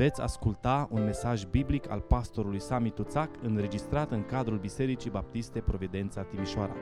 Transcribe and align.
Veți 0.00 0.20
asculta 0.20 0.88
un 0.90 1.04
mesaj 1.04 1.44
biblic 1.44 1.90
al 1.90 2.00
pastorului 2.00 2.60
Sami 2.60 2.90
Tuțac 2.90 3.30
înregistrat 3.42 4.10
în 4.10 4.24
cadrul 4.24 4.58
Bisericii 4.58 5.10
Baptiste 5.10 5.60
Providența 5.60 6.22
Timișoara. 6.22 6.76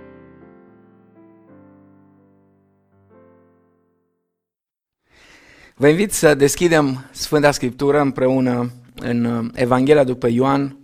Vă 5.74 5.88
invit 5.88 6.12
să 6.12 6.34
deschidem 6.34 7.08
Sfânta 7.10 7.50
Scriptură 7.50 8.00
împreună 8.00 8.70
în 8.94 9.50
Evanghelia 9.54 10.04
după 10.04 10.28
Ioan, 10.28 10.78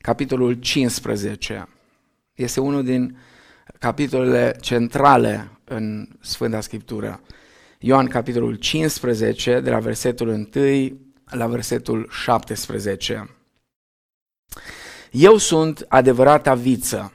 capitolul 0.00 0.52
15. 0.52 1.68
Este 2.34 2.60
unul 2.60 2.84
din 2.84 3.18
capitolele 3.78 4.56
centrale 4.60 5.50
în 5.64 6.08
Sfânta 6.20 6.60
Scriptură. 6.60 7.20
Ioan, 7.78 8.06
capitolul 8.06 8.54
15, 8.54 9.60
de 9.60 9.70
la 9.70 9.78
versetul 9.78 10.28
1 10.28 10.44
la 11.30 11.46
versetul 11.46 12.08
17. 12.10 13.30
Eu 15.10 15.36
sunt 15.36 15.84
adevărata 15.88 16.54
viță 16.54 17.12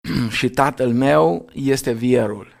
și 0.38 0.48
tatăl 0.48 0.92
meu 0.92 1.48
este 1.52 1.92
vierul. 1.92 2.52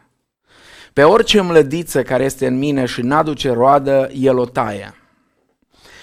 Pe 0.92 1.02
orice 1.02 1.40
mlădiță 1.40 2.02
care 2.02 2.24
este 2.24 2.46
în 2.46 2.58
mine 2.58 2.84
și 2.84 3.02
n-aduce 3.02 3.50
roadă, 3.50 4.10
el 4.12 4.38
o 4.38 4.44
taie. 4.44 4.94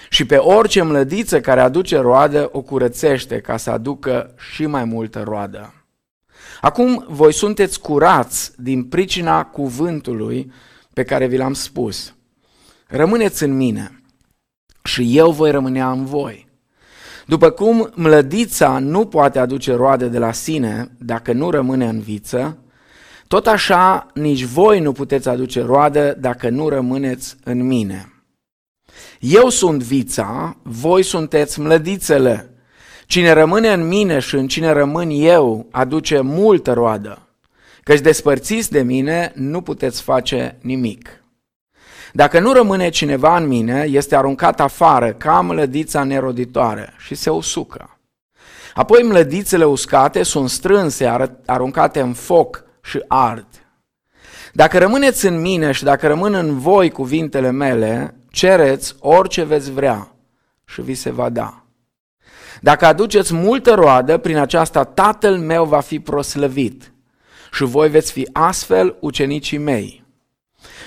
Și 0.08 0.24
pe 0.24 0.36
orice 0.36 0.82
mlădiță 0.82 1.40
care 1.40 1.60
aduce 1.60 1.98
roadă, 1.98 2.48
o 2.52 2.60
curățește 2.60 3.40
ca 3.40 3.56
să 3.56 3.70
aducă 3.70 4.34
și 4.52 4.66
mai 4.66 4.84
multă 4.84 5.22
roadă. 5.22 5.74
Acum 6.60 7.04
voi 7.08 7.32
sunteți 7.32 7.80
curați 7.80 8.52
din 8.56 8.84
pricina 8.84 9.44
cuvântului 9.44 10.52
pe 10.92 11.04
care 11.04 11.26
vi 11.26 11.36
l-am 11.36 11.52
spus. 11.52 12.14
Rămâneți 12.86 13.42
în 13.42 13.56
mine 13.56 14.01
și 14.82 15.16
eu 15.16 15.30
voi 15.30 15.50
rămânea 15.50 15.90
în 15.90 16.04
voi. 16.04 16.50
După 17.26 17.50
cum 17.50 17.90
mlădița 17.94 18.78
nu 18.78 19.06
poate 19.06 19.38
aduce 19.38 19.74
roade 19.74 20.08
de 20.08 20.18
la 20.18 20.32
sine 20.32 20.90
dacă 20.98 21.32
nu 21.32 21.50
rămâne 21.50 21.88
în 21.88 22.00
viță, 22.00 22.58
tot 23.28 23.46
așa 23.46 24.06
nici 24.14 24.42
voi 24.42 24.80
nu 24.80 24.92
puteți 24.92 25.28
aduce 25.28 25.62
roade 25.62 26.16
dacă 26.20 26.48
nu 26.48 26.68
rămâneți 26.68 27.36
în 27.44 27.66
mine. 27.66 28.12
Eu 29.20 29.48
sunt 29.48 29.82
vița, 29.82 30.56
voi 30.62 31.02
sunteți 31.02 31.60
mlădițele. 31.60 32.54
Cine 33.06 33.32
rămâne 33.32 33.72
în 33.72 33.88
mine 33.88 34.18
și 34.18 34.34
în 34.34 34.48
cine 34.48 34.72
rămân 34.72 35.10
eu, 35.12 35.66
aduce 35.70 36.20
multă 36.20 36.72
roadă, 36.72 37.28
căci 37.82 38.00
despărțiți 38.00 38.70
de 38.70 38.82
mine 38.82 39.32
nu 39.34 39.60
puteți 39.60 40.02
face 40.02 40.58
nimic. 40.62 41.21
Dacă 42.12 42.40
nu 42.40 42.52
rămâne 42.52 42.88
cineva 42.88 43.36
în 43.36 43.46
mine, 43.46 43.86
este 43.88 44.16
aruncat 44.16 44.60
afară 44.60 45.12
ca 45.12 45.40
mlădița 45.40 46.02
neroditoare 46.02 46.94
și 46.98 47.14
se 47.14 47.30
usucă. 47.30 47.98
Apoi 48.74 49.02
mlădițele 49.02 49.64
uscate 49.64 50.22
sunt 50.22 50.50
strânse, 50.50 51.30
aruncate 51.46 52.00
în 52.00 52.12
foc 52.12 52.64
și 52.82 53.04
ard. 53.08 53.46
Dacă 54.52 54.78
rămâneți 54.78 55.26
în 55.26 55.40
mine 55.40 55.72
și 55.72 55.84
dacă 55.84 56.06
rămân 56.06 56.34
în 56.34 56.58
voi 56.58 56.90
cuvintele 56.90 57.50
mele, 57.50 58.14
cereți 58.30 58.94
orice 58.98 59.42
veți 59.42 59.72
vrea 59.72 60.14
și 60.64 60.80
vi 60.80 60.94
se 60.94 61.10
va 61.10 61.28
da. 61.28 61.64
Dacă 62.60 62.86
aduceți 62.86 63.34
multă 63.34 63.74
roadă, 63.74 64.18
prin 64.18 64.36
aceasta 64.36 64.84
Tatăl 64.84 65.38
meu 65.38 65.64
va 65.64 65.80
fi 65.80 66.00
proslăvit 66.00 66.92
și 67.52 67.64
voi 67.64 67.88
veți 67.88 68.12
fi 68.12 68.28
astfel 68.32 68.96
ucenicii 69.00 69.58
mei. 69.58 70.01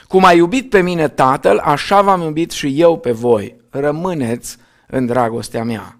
Cum 0.08 0.26
a 0.26 0.32
iubit 0.32 0.70
pe 0.70 0.82
mine 0.82 1.08
Tatăl, 1.08 1.58
așa 1.58 2.02
v-am 2.02 2.22
iubit 2.22 2.52
și 2.52 2.82
eu 2.82 2.98
pe 2.98 3.12
voi. 3.12 3.56
Rămâneți 3.70 4.58
în 4.88 5.06
dragostea 5.06 5.64
mea. 5.64 6.00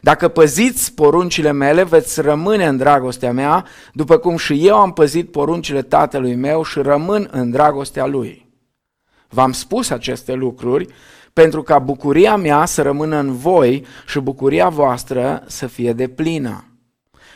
Dacă 0.00 0.28
păziți 0.28 0.94
poruncile 0.94 1.52
mele, 1.52 1.84
veți 1.84 2.20
rămâne 2.20 2.66
în 2.66 2.76
dragostea 2.76 3.32
mea, 3.32 3.64
după 3.92 4.16
cum 4.16 4.36
și 4.36 4.66
eu 4.66 4.76
am 4.76 4.92
păzit 4.92 5.30
poruncile 5.30 5.82
tatălui 5.82 6.34
meu 6.34 6.62
și 6.64 6.78
rămân 6.78 7.28
în 7.30 7.50
dragostea 7.50 8.06
lui. 8.06 8.48
V-am 9.28 9.52
spus 9.52 9.90
aceste 9.90 10.32
lucruri 10.32 10.86
pentru 11.32 11.62
ca 11.62 11.78
bucuria 11.78 12.36
mea 12.36 12.64
să 12.64 12.82
rămână 12.82 13.16
în 13.16 13.36
voi 13.36 13.86
și 14.06 14.18
bucuria 14.18 14.68
voastră 14.68 15.42
să 15.46 15.66
fie 15.66 15.92
de 15.92 16.08
plină. 16.08 16.64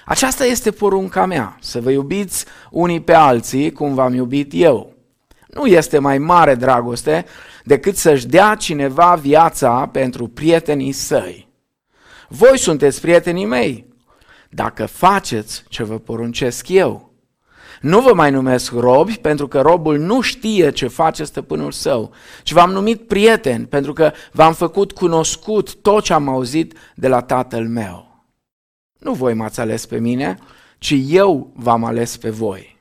Aceasta 0.04 0.44
este 0.44 0.70
porunca 0.70 1.26
mea, 1.26 1.56
să 1.60 1.80
vă 1.80 1.90
iubiți 1.90 2.44
unii 2.70 3.00
pe 3.00 3.12
alții 3.12 3.72
cum 3.72 3.94
v-am 3.94 4.14
iubit 4.14 4.50
eu. 4.54 4.91
Nu 5.52 5.66
este 5.66 5.98
mai 5.98 6.18
mare 6.18 6.54
dragoste 6.54 7.24
decât 7.64 7.96
să-și 7.96 8.26
dea 8.26 8.54
cineva 8.54 9.14
viața 9.14 9.86
pentru 9.86 10.28
prietenii 10.28 10.92
săi. 10.92 11.48
Voi 12.28 12.58
sunteți 12.58 13.00
prietenii 13.00 13.44
mei, 13.44 13.86
dacă 14.50 14.86
faceți 14.86 15.64
ce 15.68 15.82
vă 15.82 15.98
poruncesc 15.98 16.68
eu. 16.68 17.12
Nu 17.80 18.00
vă 18.00 18.14
mai 18.14 18.30
numesc 18.30 18.72
robi, 18.72 19.18
pentru 19.18 19.48
că 19.48 19.60
robul 19.60 19.98
nu 19.98 20.20
știe 20.20 20.70
ce 20.70 20.88
face 20.88 21.24
stăpânul 21.24 21.72
său, 21.72 22.12
ci 22.42 22.52
v-am 22.52 22.70
numit 22.70 23.06
prieten, 23.06 23.64
pentru 23.64 23.92
că 23.92 24.12
v-am 24.32 24.52
făcut 24.52 24.92
cunoscut 24.92 25.74
tot 25.74 26.04
ce 26.04 26.12
am 26.12 26.28
auzit 26.28 26.78
de 26.94 27.08
la 27.08 27.20
tatăl 27.20 27.68
meu. 27.68 28.24
Nu 28.98 29.12
voi 29.12 29.34
m-ați 29.34 29.60
ales 29.60 29.86
pe 29.86 29.98
mine, 29.98 30.38
ci 30.78 30.94
eu 31.06 31.52
v-am 31.54 31.84
ales 31.84 32.16
pe 32.16 32.30
voi 32.30 32.71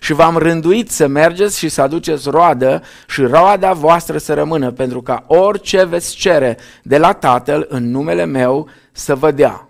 și 0.00 0.12
v-am 0.12 0.36
rânduit 0.36 0.90
să 0.90 1.06
mergeți 1.06 1.58
și 1.58 1.68
să 1.68 1.82
aduceți 1.82 2.30
roadă 2.30 2.82
și 3.08 3.22
roada 3.22 3.72
voastră 3.72 4.18
să 4.18 4.34
rămână, 4.34 4.70
pentru 4.70 5.02
ca 5.02 5.24
orice 5.26 5.84
veți 5.84 6.16
cere 6.16 6.58
de 6.82 6.98
la 6.98 7.12
Tatăl 7.12 7.66
în 7.68 7.90
numele 7.90 8.24
meu 8.24 8.68
să 8.92 9.14
vă 9.14 9.30
dea. 9.30 9.68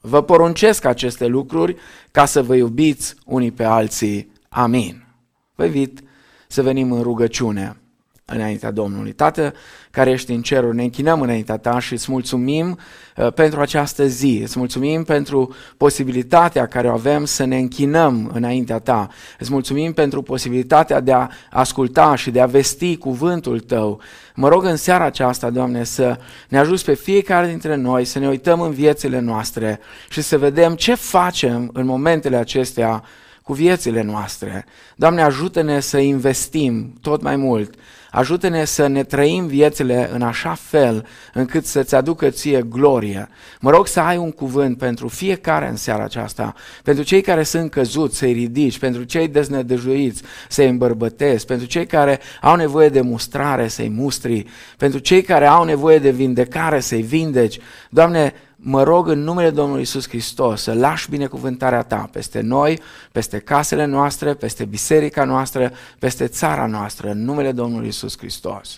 Vă 0.00 0.22
poruncesc 0.22 0.84
aceste 0.84 1.26
lucruri 1.26 1.76
ca 2.10 2.24
să 2.24 2.42
vă 2.42 2.54
iubiți 2.54 3.14
unii 3.24 3.52
pe 3.52 3.64
alții. 3.64 4.32
Amin. 4.48 5.06
Vă 5.54 5.64
invit 5.64 6.00
să 6.48 6.62
venim 6.62 6.92
în 6.92 7.02
rugăciune 7.02 7.81
înaintea 8.24 8.70
Domnului. 8.70 9.12
Tată 9.12 9.54
care 9.90 10.10
ești 10.10 10.32
în 10.32 10.42
ceruri, 10.42 10.76
ne 10.76 10.82
închinăm 10.82 11.20
înaintea 11.20 11.56
Ta 11.56 11.78
și 11.78 11.92
îți 11.92 12.10
mulțumim 12.10 12.78
uh, 13.16 13.32
pentru 13.32 13.60
această 13.60 14.06
zi, 14.06 14.40
îți 14.42 14.58
mulțumim 14.58 15.04
pentru 15.04 15.54
posibilitatea 15.76 16.66
care 16.66 16.88
o 16.88 16.92
avem 16.92 17.24
să 17.24 17.44
ne 17.44 17.58
închinăm 17.58 18.30
înaintea 18.34 18.78
Ta, 18.78 19.08
îți 19.38 19.50
mulțumim 19.50 19.92
pentru 19.92 20.22
posibilitatea 20.22 21.00
de 21.00 21.12
a 21.12 21.28
asculta 21.50 22.14
și 22.14 22.30
de 22.30 22.40
a 22.40 22.46
vesti 22.46 22.96
cuvântul 22.96 23.60
Tău. 23.60 24.00
Mă 24.34 24.48
rog 24.48 24.64
în 24.64 24.76
seara 24.76 25.04
aceasta, 25.04 25.50
Doamne, 25.50 25.84
să 25.84 26.18
ne 26.48 26.58
ajuți 26.58 26.84
pe 26.84 26.94
fiecare 26.94 27.46
dintre 27.46 27.74
noi, 27.74 28.04
să 28.04 28.18
ne 28.18 28.28
uităm 28.28 28.60
în 28.60 28.70
viețile 28.70 29.20
noastre 29.20 29.80
și 30.08 30.22
să 30.22 30.38
vedem 30.38 30.74
ce 30.74 30.94
facem 30.94 31.70
în 31.72 31.86
momentele 31.86 32.36
acestea 32.36 33.04
cu 33.42 33.52
viețile 33.52 34.02
noastre. 34.02 34.64
Doamne, 34.96 35.22
ajută-ne 35.22 35.80
să 35.80 35.98
investim 35.98 36.92
tot 37.00 37.22
mai 37.22 37.36
mult 37.36 37.74
Ajută-ne 38.14 38.64
să 38.64 38.86
ne 38.86 39.04
trăim 39.04 39.46
viețile 39.46 40.10
în 40.12 40.22
așa 40.22 40.54
fel 40.54 41.06
încât 41.32 41.66
să-ți 41.66 41.94
aducă 41.94 42.30
ție 42.30 42.62
glorie. 42.62 43.28
Mă 43.60 43.70
rog 43.70 43.86
să 43.86 44.00
ai 44.00 44.16
un 44.16 44.30
cuvânt 44.30 44.78
pentru 44.78 45.08
fiecare 45.08 45.68
în 45.68 45.76
seara 45.76 46.04
aceasta, 46.04 46.54
pentru 46.82 47.04
cei 47.04 47.20
care 47.20 47.42
sunt 47.42 47.70
căzuți 47.70 48.18
să-i 48.18 48.32
ridici, 48.32 48.78
pentru 48.78 49.02
cei 49.02 49.28
deznădăjuiți 49.28 50.22
să-i 50.48 50.68
îmbărbătezi, 50.68 51.46
pentru 51.46 51.66
cei 51.66 51.86
care 51.86 52.20
au 52.40 52.56
nevoie 52.56 52.88
de 52.88 53.00
mustrare 53.00 53.68
să-i 53.68 53.88
mustri, 53.88 54.46
pentru 54.76 54.98
cei 54.98 55.22
care 55.22 55.46
au 55.46 55.64
nevoie 55.64 55.98
de 55.98 56.10
vindecare 56.10 56.80
să-i 56.80 57.02
vindeci. 57.02 57.58
Doamne, 57.90 58.34
mă 58.64 58.82
rog 58.82 59.08
în 59.08 59.22
numele 59.22 59.50
Domnului 59.50 59.82
Isus 59.82 60.08
Hristos 60.08 60.62
să 60.62 60.74
lași 60.74 61.10
binecuvântarea 61.10 61.82
Ta 61.82 62.08
peste 62.12 62.40
noi, 62.40 62.80
peste 63.12 63.38
casele 63.38 63.84
noastre, 63.84 64.34
peste 64.34 64.64
biserica 64.64 65.24
noastră, 65.24 65.72
peste 65.98 66.26
țara 66.26 66.66
noastră, 66.66 67.10
în 67.10 67.24
numele 67.24 67.52
Domnului 67.52 67.88
Isus 67.88 68.18
Hristos. 68.18 68.76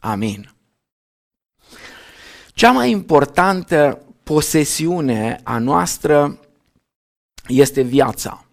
Amin. 0.00 0.54
Cea 2.52 2.70
mai 2.70 2.90
importantă 2.90 4.02
posesiune 4.22 5.40
a 5.42 5.58
noastră 5.58 6.38
este 7.46 7.80
viața. 7.80 8.44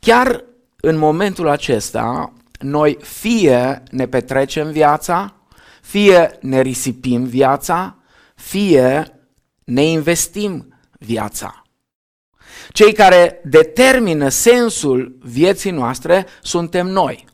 Chiar 0.00 0.44
în 0.80 0.96
momentul 0.96 1.48
acesta, 1.48 2.32
noi 2.58 2.98
fie 3.00 3.82
ne 3.90 4.06
petrecem 4.06 4.70
viața, 4.70 5.34
fie 5.82 6.38
ne 6.40 6.60
risipim 6.60 7.24
viața, 7.24 7.96
fie 8.34 9.15
ne 9.66 9.84
investim 9.84 10.74
viața. 10.98 11.62
Cei 12.70 12.92
care 12.92 13.40
determină 13.44 14.28
sensul 14.28 15.18
vieții 15.22 15.70
noastre 15.70 16.26
suntem 16.42 16.86
noi. 16.86 17.24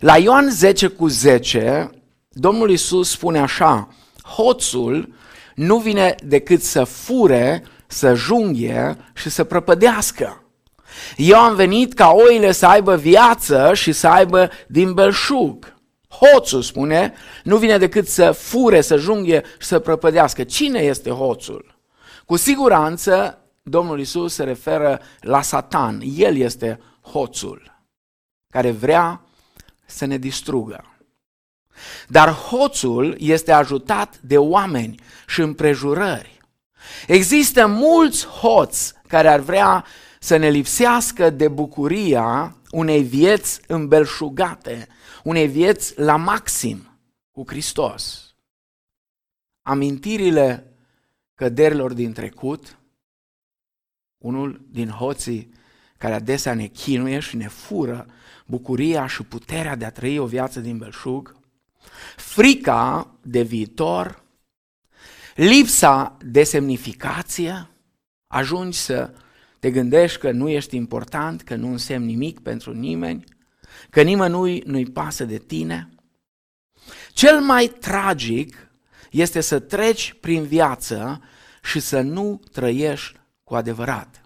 La 0.00 0.16
Ioan 0.16 0.50
10 0.50 0.86
cu 0.86 1.08
10, 1.08 1.90
Domnul 2.28 2.70
Isus 2.70 3.10
spune 3.10 3.38
așa, 3.38 3.88
hoțul 4.22 5.14
nu 5.54 5.78
vine 5.78 6.14
decât 6.24 6.62
să 6.62 6.84
fure, 6.84 7.64
să 7.86 8.14
junghie 8.14 8.96
și 9.14 9.30
să 9.30 9.44
prăpădească. 9.44 10.42
Eu 11.16 11.38
am 11.38 11.54
venit 11.54 11.94
ca 11.94 12.10
oile 12.10 12.52
să 12.52 12.66
aibă 12.66 12.96
viață 12.96 13.70
și 13.74 13.92
să 13.92 14.08
aibă 14.08 14.50
din 14.66 14.92
belșug. 14.94 15.77
Hoțul, 16.08 16.62
spune, 16.62 17.14
nu 17.44 17.56
vine 17.56 17.78
decât 17.78 18.08
să 18.08 18.30
fure, 18.32 18.80
să 18.80 18.96
junghe 18.96 19.42
și 19.58 19.66
să 19.66 19.78
prăpădească. 19.78 20.44
Cine 20.44 20.78
este 20.78 21.10
hoțul? 21.10 21.78
Cu 22.24 22.36
siguranță, 22.36 23.38
Domnul 23.62 24.00
Isus 24.00 24.34
se 24.34 24.44
referă 24.44 25.00
la 25.20 25.42
Satan. 25.42 26.02
El 26.04 26.36
este 26.36 26.80
hoțul 27.02 27.76
care 28.50 28.70
vrea 28.70 29.20
să 29.86 30.04
ne 30.04 30.18
distrugă. 30.18 30.84
Dar 32.08 32.28
hoțul 32.32 33.16
este 33.18 33.52
ajutat 33.52 34.18
de 34.20 34.38
oameni 34.38 35.00
și 35.26 35.40
împrejurări. 35.40 36.38
Există 37.06 37.66
mulți 37.66 38.26
hoți 38.26 38.94
care 39.06 39.28
ar 39.28 39.40
vrea 39.40 39.84
să 40.20 40.36
ne 40.36 40.48
lipsească 40.48 41.30
de 41.30 41.48
bucuria 41.48 42.56
unei 42.70 43.02
vieți 43.02 43.60
îmbelșugate, 43.66 44.88
unei 45.28 45.48
vieți 45.48 46.00
la 46.00 46.16
maxim 46.16 46.98
cu 47.30 47.44
Hristos. 47.46 48.34
Amintirile 49.62 50.72
căderilor 51.34 51.92
din 51.92 52.12
trecut, 52.12 52.78
unul 54.18 54.66
din 54.70 54.88
hoții 54.88 55.52
care 55.98 56.14
adesea 56.14 56.54
ne 56.54 56.66
chinuie 56.66 57.18
și 57.18 57.36
ne 57.36 57.48
fură 57.48 58.06
bucuria 58.46 59.06
și 59.06 59.22
puterea 59.22 59.76
de 59.76 59.84
a 59.84 59.90
trăi 59.90 60.18
o 60.18 60.26
viață 60.26 60.60
din 60.60 60.78
belșug, 60.78 61.36
frica 62.16 63.14
de 63.22 63.42
viitor, 63.42 64.22
lipsa 65.34 66.16
de 66.24 66.42
semnificație, 66.42 67.70
ajungi 68.26 68.78
să 68.78 69.14
te 69.58 69.70
gândești 69.70 70.18
că 70.18 70.30
nu 70.30 70.48
ești 70.48 70.76
important, 70.76 71.42
că 71.42 71.54
nu 71.54 71.68
însemni 71.68 72.06
nimic 72.06 72.40
pentru 72.40 72.72
nimeni, 72.72 73.24
că 73.90 74.02
nimănui 74.02 74.62
nu-i 74.66 74.90
pasă 74.90 75.24
de 75.24 75.38
tine. 75.38 75.88
Cel 77.12 77.40
mai 77.40 77.66
tragic 77.66 78.70
este 79.10 79.40
să 79.40 79.58
treci 79.58 80.16
prin 80.20 80.44
viață 80.44 81.22
și 81.62 81.80
să 81.80 82.00
nu 82.00 82.40
trăiești 82.52 83.18
cu 83.44 83.54
adevărat. 83.54 84.22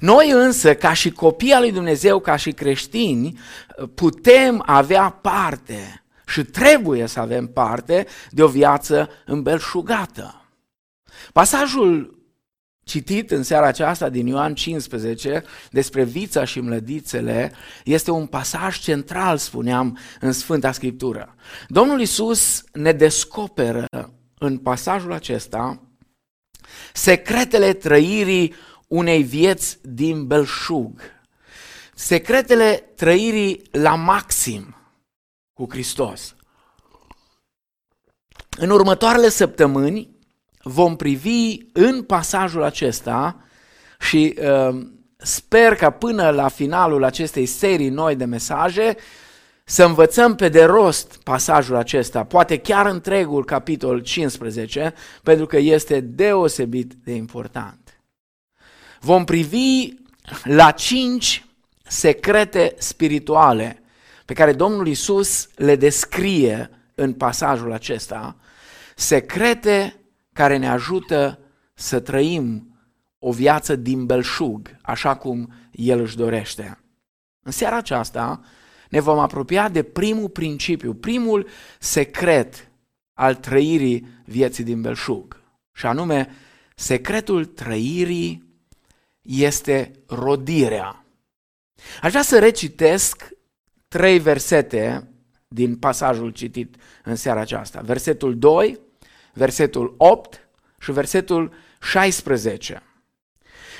Noi 0.00 0.30
însă, 0.30 0.74
ca 0.74 0.92
și 0.92 1.10
copii 1.10 1.52
al 1.52 1.60
lui 1.60 1.72
Dumnezeu, 1.72 2.20
ca 2.20 2.36
și 2.36 2.52
creștini, 2.52 3.38
putem 3.94 4.62
avea 4.66 5.08
parte 5.10 6.04
și 6.26 6.44
trebuie 6.44 7.06
să 7.06 7.20
avem 7.20 7.46
parte 7.46 8.06
de 8.30 8.42
o 8.42 8.48
viață 8.48 9.10
îmbelșugată. 9.26 10.44
Pasajul 11.32 12.21
citit 12.84 13.30
în 13.30 13.42
seara 13.42 13.66
aceasta 13.66 14.08
din 14.08 14.26
Ioan 14.26 14.54
15 14.54 15.44
despre 15.70 16.04
vița 16.04 16.44
și 16.44 16.60
mlădițele 16.60 17.52
este 17.84 18.10
un 18.10 18.26
pasaj 18.26 18.78
central, 18.78 19.36
spuneam, 19.36 19.98
în 20.20 20.32
Sfânta 20.32 20.72
Scriptură. 20.72 21.34
Domnul 21.68 22.00
Isus 22.00 22.64
ne 22.72 22.92
descoperă 22.92 23.84
în 24.38 24.58
pasajul 24.58 25.12
acesta 25.12 25.80
secretele 26.92 27.72
trăirii 27.72 28.54
unei 28.88 29.22
vieți 29.22 29.78
din 29.82 30.26
belșug, 30.26 31.00
secretele 31.94 32.92
trăirii 32.96 33.62
la 33.70 33.94
maxim 33.94 34.76
cu 35.52 35.66
Hristos. 35.70 36.34
În 38.56 38.70
următoarele 38.70 39.28
săptămâni 39.28 40.11
vom 40.62 40.96
privi 40.96 41.56
în 41.72 42.02
pasajul 42.02 42.62
acesta 42.62 43.36
și 44.00 44.38
uh, 44.38 44.86
sper 45.16 45.74
ca 45.74 45.90
până 45.90 46.30
la 46.30 46.48
finalul 46.48 47.04
acestei 47.04 47.46
serii 47.46 47.88
noi 47.88 48.16
de 48.16 48.24
mesaje 48.24 48.96
să 49.64 49.84
învățăm 49.84 50.34
pe 50.34 50.48
de 50.48 50.64
rost 50.64 51.20
pasajul 51.24 51.76
acesta, 51.76 52.24
poate 52.24 52.58
chiar 52.58 52.86
întregul 52.86 53.44
capitol 53.44 54.00
15, 54.00 54.94
pentru 55.22 55.46
că 55.46 55.58
este 55.58 56.00
deosebit 56.00 56.92
de 57.04 57.12
important. 57.12 58.00
Vom 59.00 59.24
privi 59.24 59.88
la 60.44 60.70
cinci 60.70 61.46
secrete 61.82 62.74
spirituale 62.78 63.82
pe 64.24 64.34
care 64.34 64.52
Domnul 64.52 64.86
Isus 64.86 65.48
le 65.54 65.76
descrie 65.76 66.70
în 66.94 67.12
pasajul 67.12 67.72
acesta, 67.72 68.36
secrete 68.96 70.01
care 70.32 70.56
ne 70.56 70.68
ajută 70.68 71.38
să 71.74 72.00
trăim 72.00 72.76
o 73.18 73.32
viață 73.32 73.76
din 73.76 74.06
belșug, 74.06 74.76
așa 74.82 75.16
cum 75.16 75.52
El 75.70 76.00
își 76.00 76.16
dorește. 76.16 76.78
În 77.42 77.52
seara 77.52 77.76
aceasta 77.76 78.40
ne 78.88 79.00
vom 79.00 79.18
apropia 79.18 79.68
de 79.68 79.82
primul 79.82 80.28
principiu, 80.28 80.94
primul 80.94 81.48
secret 81.78 82.70
al 83.12 83.34
trăirii 83.34 84.06
vieții 84.24 84.64
din 84.64 84.80
belșug, 84.80 85.42
și 85.72 85.86
anume 85.86 86.28
secretul 86.76 87.44
trăirii 87.44 88.50
este 89.22 89.92
rodirea. 90.06 91.04
Aș 92.02 92.10
vrea 92.10 92.22
să 92.22 92.38
recitesc 92.38 93.28
trei 93.88 94.18
versete 94.18 95.08
din 95.48 95.76
pasajul 95.76 96.30
citit 96.30 96.76
în 97.04 97.16
seara 97.16 97.40
aceasta. 97.40 97.80
Versetul 97.80 98.38
2, 98.38 98.80
versetul 99.32 99.94
8 99.96 100.48
și 100.78 100.92
versetul 100.92 101.52
16. 101.80 102.82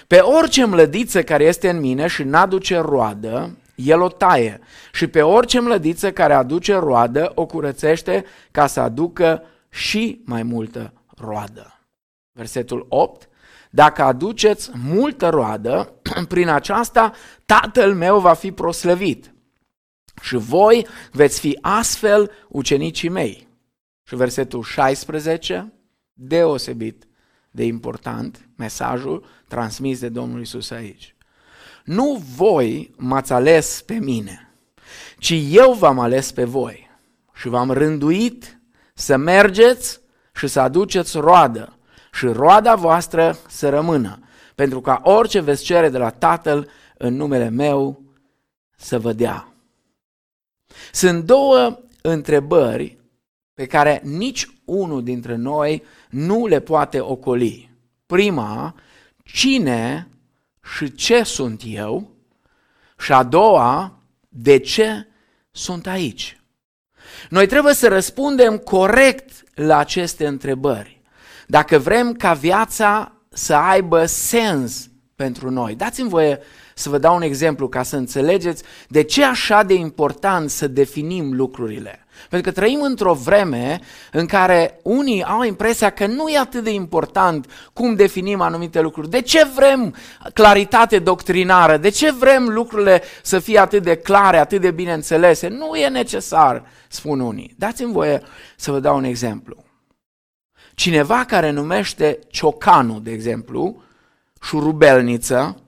Pe 0.06 0.18
orice 0.18 0.64
mlădiță 0.64 1.22
care 1.22 1.44
este 1.44 1.68
în 1.68 1.80
mine 1.80 2.06
și 2.06 2.22
n-aduce 2.22 2.78
roadă, 2.78 3.56
el 3.74 4.00
o 4.00 4.08
taie 4.08 4.60
și 4.92 5.06
pe 5.06 5.22
orice 5.22 5.60
mlădiță 5.60 6.12
care 6.12 6.34
aduce 6.34 6.74
roadă 6.74 7.32
o 7.34 7.46
curățește 7.46 8.24
ca 8.50 8.66
să 8.66 8.80
aducă 8.80 9.42
și 9.68 10.22
mai 10.24 10.42
multă 10.42 10.92
roadă. 11.16 11.80
Versetul 12.32 12.86
8. 12.88 13.28
Dacă 13.70 14.02
aduceți 14.02 14.70
multă 14.74 15.28
roadă, 15.28 15.92
prin 16.28 16.48
aceasta 16.48 17.12
tatăl 17.46 17.94
meu 17.94 18.20
va 18.20 18.32
fi 18.32 18.52
proslăvit 18.52 19.32
și 20.22 20.36
voi 20.36 20.86
veți 21.12 21.40
fi 21.40 21.58
astfel 21.60 22.30
ucenicii 22.48 23.08
mei. 23.08 23.48
Și 24.12 24.18
versetul 24.18 24.62
16, 24.62 25.72
deosebit 26.12 27.08
de 27.50 27.64
important, 27.64 28.48
mesajul 28.56 29.24
transmis 29.48 30.00
de 30.00 30.08
Domnul 30.08 30.40
Isus 30.40 30.70
aici. 30.70 31.16
Nu 31.84 32.22
voi 32.36 32.94
m-ați 32.96 33.32
ales 33.32 33.82
pe 33.86 33.94
mine, 33.94 34.54
ci 35.18 35.34
eu 35.50 35.72
v-am 35.72 35.98
ales 35.98 36.32
pe 36.32 36.44
voi 36.44 36.90
și 37.34 37.48
v-am 37.48 37.70
rânduit 37.70 38.60
să 38.94 39.16
mergeți 39.16 40.00
și 40.34 40.46
să 40.46 40.60
aduceți 40.60 41.18
roadă 41.18 41.78
și 42.12 42.26
roada 42.26 42.74
voastră 42.74 43.36
să 43.48 43.68
rămână, 43.68 44.18
pentru 44.54 44.80
ca 44.80 45.00
orice 45.04 45.40
veți 45.40 45.64
cere 45.64 45.88
de 45.88 45.98
la 45.98 46.10
Tatăl 46.10 46.68
în 46.98 47.14
numele 47.14 47.48
meu 47.48 48.02
să 48.76 48.98
vă 48.98 49.12
dea. 49.12 49.54
Sunt 50.92 51.24
două 51.24 51.78
întrebări 52.02 53.00
pe 53.62 53.68
care 53.68 54.00
nici 54.04 54.46
unul 54.64 55.02
dintre 55.02 55.36
noi 55.36 55.82
nu 56.10 56.46
le 56.46 56.60
poate 56.60 57.00
ocoli. 57.00 57.70
Prima, 58.06 58.74
cine 59.24 60.08
și 60.76 60.94
ce 60.94 61.22
sunt 61.22 61.62
eu? 61.64 62.10
Și 62.98 63.12
a 63.12 63.22
doua, 63.22 63.98
de 64.28 64.58
ce 64.58 65.08
sunt 65.50 65.86
aici? 65.86 66.40
Noi 67.30 67.46
trebuie 67.46 67.74
să 67.74 67.88
răspundem 67.88 68.58
corect 68.58 69.44
la 69.54 69.78
aceste 69.78 70.26
întrebări. 70.26 71.00
Dacă 71.46 71.78
vrem 71.78 72.12
ca 72.12 72.32
viața 72.32 73.12
să 73.28 73.54
aibă 73.54 74.06
sens 74.06 74.90
pentru 75.14 75.50
noi. 75.50 75.74
Dați-mi 75.74 76.08
voie 76.08 76.40
să 76.74 76.88
vă 76.88 76.98
dau 76.98 77.14
un 77.14 77.22
exemplu 77.22 77.68
ca 77.68 77.82
să 77.82 77.96
înțelegeți 77.96 78.62
de 78.88 79.02
ce 79.02 79.24
așa 79.24 79.62
de 79.62 79.74
important 79.74 80.50
să 80.50 80.66
definim 80.66 81.34
lucrurile. 81.34 82.06
Pentru 82.28 82.52
că 82.52 82.60
trăim 82.60 82.82
într-o 82.82 83.14
vreme 83.14 83.80
în 84.12 84.26
care 84.26 84.80
unii 84.82 85.24
au 85.24 85.42
impresia 85.42 85.90
că 85.90 86.06
nu 86.06 86.28
e 86.28 86.38
atât 86.38 86.64
de 86.64 86.72
important 86.72 87.46
cum 87.72 87.94
definim 87.94 88.40
anumite 88.40 88.80
lucruri. 88.80 89.10
De 89.10 89.20
ce 89.20 89.46
vrem 89.54 89.94
claritate 90.34 90.98
doctrinară? 90.98 91.76
De 91.76 91.88
ce 91.88 92.12
vrem 92.12 92.48
lucrurile 92.48 93.02
să 93.22 93.38
fie 93.38 93.58
atât 93.58 93.82
de 93.82 93.96
clare, 93.96 94.38
atât 94.38 94.60
de 94.60 94.70
bine 94.70 94.92
înțelese? 94.92 95.48
Nu 95.48 95.74
e 95.74 95.88
necesar, 95.88 96.64
spun 96.88 97.20
unii. 97.20 97.54
Dați-mi 97.58 97.92
voie 97.92 98.22
să 98.56 98.70
vă 98.70 98.80
dau 98.80 98.96
un 98.96 99.04
exemplu. 99.04 99.64
Cineva 100.74 101.24
care 101.24 101.50
numește 101.50 102.18
ciocanu, 102.30 103.00
de 103.00 103.10
exemplu, 103.10 103.82
șurubelniță, 104.42 105.61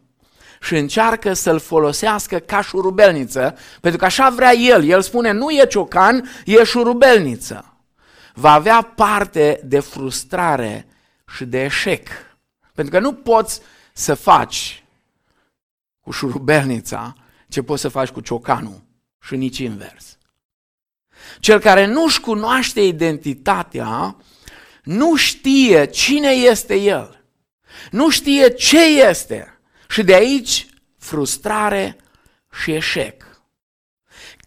și 0.65 0.77
încearcă 0.77 1.33
să-l 1.33 1.59
folosească 1.59 2.39
ca 2.39 2.63
șurubelniță, 2.63 3.59
pentru 3.81 4.01
că 4.01 4.05
așa 4.05 4.31
vrea 4.31 4.53
el. 4.53 4.85
El 4.85 5.03
spune, 5.03 5.31
nu 5.31 5.51
e 5.51 5.67
ciocan, 5.67 6.31
e 6.45 6.65
șurubelniță. 6.65 7.77
Va 8.35 8.53
avea 8.53 8.83
parte 8.83 9.61
de 9.65 9.81
frustrare 9.81 10.87
și 11.27 11.45
de 11.45 11.65
eșec. 11.65 12.09
Pentru 12.75 12.93
că 12.95 13.01
nu 13.01 13.13
poți 13.13 13.61
să 13.93 14.15
faci 14.15 14.85
cu 16.01 16.11
șurubelnița 16.11 17.15
ce 17.49 17.63
poți 17.63 17.81
să 17.81 17.89
faci 17.89 18.09
cu 18.09 18.21
ciocanul 18.21 18.83
și 19.21 19.37
nici 19.37 19.59
invers. 19.59 20.19
Cel 21.41 21.59
care 21.59 21.87
nu-și 21.87 22.21
cunoaște 22.21 22.81
identitatea, 22.81 24.17
nu 24.83 25.17
știe 25.17 25.87
cine 25.87 26.31
este 26.31 26.75
el. 26.75 27.25
Nu 27.91 28.11
știe 28.11 28.49
ce 28.49 28.85
este. 29.09 29.54
Și 29.95 30.03
de 30.03 30.15
aici 30.15 30.67
frustrare 30.99 31.97
și 32.63 32.73
eșec. 32.73 33.25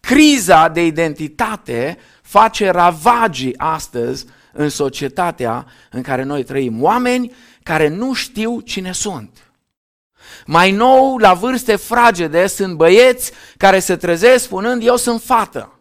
Criza 0.00 0.68
de 0.68 0.86
identitate 0.86 1.98
face 2.22 2.70
ravagii 2.70 3.58
astăzi 3.58 4.26
în 4.52 4.68
societatea 4.68 5.66
în 5.90 6.02
care 6.02 6.22
noi 6.22 6.44
trăim. 6.44 6.82
Oameni 6.82 7.34
care 7.62 7.88
nu 7.88 8.14
știu 8.14 8.60
cine 8.60 8.92
sunt. 8.92 9.52
Mai 10.46 10.70
nou, 10.70 11.16
la 11.16 11.34
vârste 11.34 11.76
fragede, 11.76 12.46
sunt 12.46 12.74
băieți 12.74 13.32
care 13.56 13.78
se 13.78 13.96
trezesc 13.96 14.44
spunând, 14.44 14.86
eu 14.86 14.96
sunt 14.96 15.22
fată. 15.22 15.77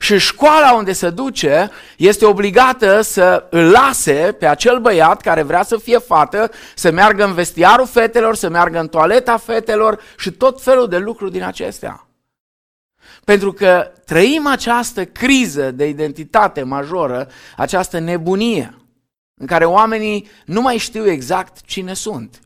Și 0.00 0.18
școala 0.18 0.72
unde 0.72 0.92
se 0.92 1.10
duce 1.10 1.70
este 1.96 2.24
obligată 2.24 3.00
să 3.00 3.46
îl 3.50 3.70
lase 3.70 4.36
pe 4.38 4.46
acel 4.46 4.78
băiat 4.78 5.20
care 5.20 5.42
vrea 5.42 5.62
să 5.62 5.76
fie 5.76 5.98
fată, 5.98 6.50
să 6.74 6.90
meargă 6.90 7.24
în 7.24 7.34
vestiarul 7.34 7.86
fetelor, 7.86 8.34
să 8.34 8.48
meargă 8.48 8.78
în 8.78 8.88
toaleta 8.88 9.36
fetelor 9.36 10.00
și 10.18 10.30
tot 10.30 10.62
felul 10.62 10.88
de 10.88 10.98
lucruri 10.98 11.32
din 11.32 11.42
acestea. 11.42 12.06
Pentru 13.24 13.52
că 13.52 13.92
trăim 14.04 14.46
această 14.46 15.04
criză 15.04 15.70
de 15.70 15.88
identitate 15.88 16.62
majoră, 16.62 17.28
această 17.56 17.98
nebunie, 17.98 18.76
în 19.34 19.46
care 19.46 19.64
oamenii 19.64 20.28
nu 20.44 20.60
mai 20.60 20.76
știu 20.76 21.06
exact 21.10 21.60
cine 21.60 21.94
sunt. 21.94 22.40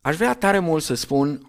Aș 0.00 0.16
vrea 0.16 0.34
tare 0.34 0.58
mult 0.58 0.82
să 0.82 0.94
spun 0.94 1.47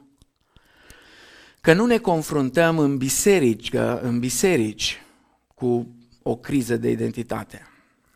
că 1.62 1.74
nu 1.74 1.86
ne 1.86 1.98
confruntăm 1.98 2.80
în 2.80 2.98
biserici, 2.98 3.74
în 4.02 4.20
biserici 4.20 5.02
cu 5.56 5.96
o 6.24 6.36
criză 6.36 6.78
de 6.78 6.90
identitate. 6.90 7.68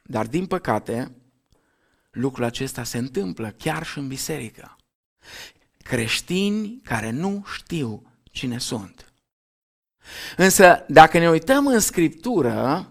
Dar 0.04 0.28
din 0.28 0.46
păcate, 0.46 1.12
lucrul 2.12 2.44
acesta 2.44 2.84
se 2.84 2.98
întâmplă 2.98 3.54
chiar 3.58 3.86
și 3.86 3.98
în 3.98 4.08
biserică. 4.08 4.76
Creștini 5.84 6.82
care 6.84 7.12
nu 7.12 7.44
știu 7.54 8.02
cine 8.32 8.58
sunt. 8.58 9.14
Însă, 10.38 10.86
dacă 10.88 11.20
ne 11.20 11.30
uităm 11.30 11.68
în 11.68 11.80
Scriptură, 11.80 12.88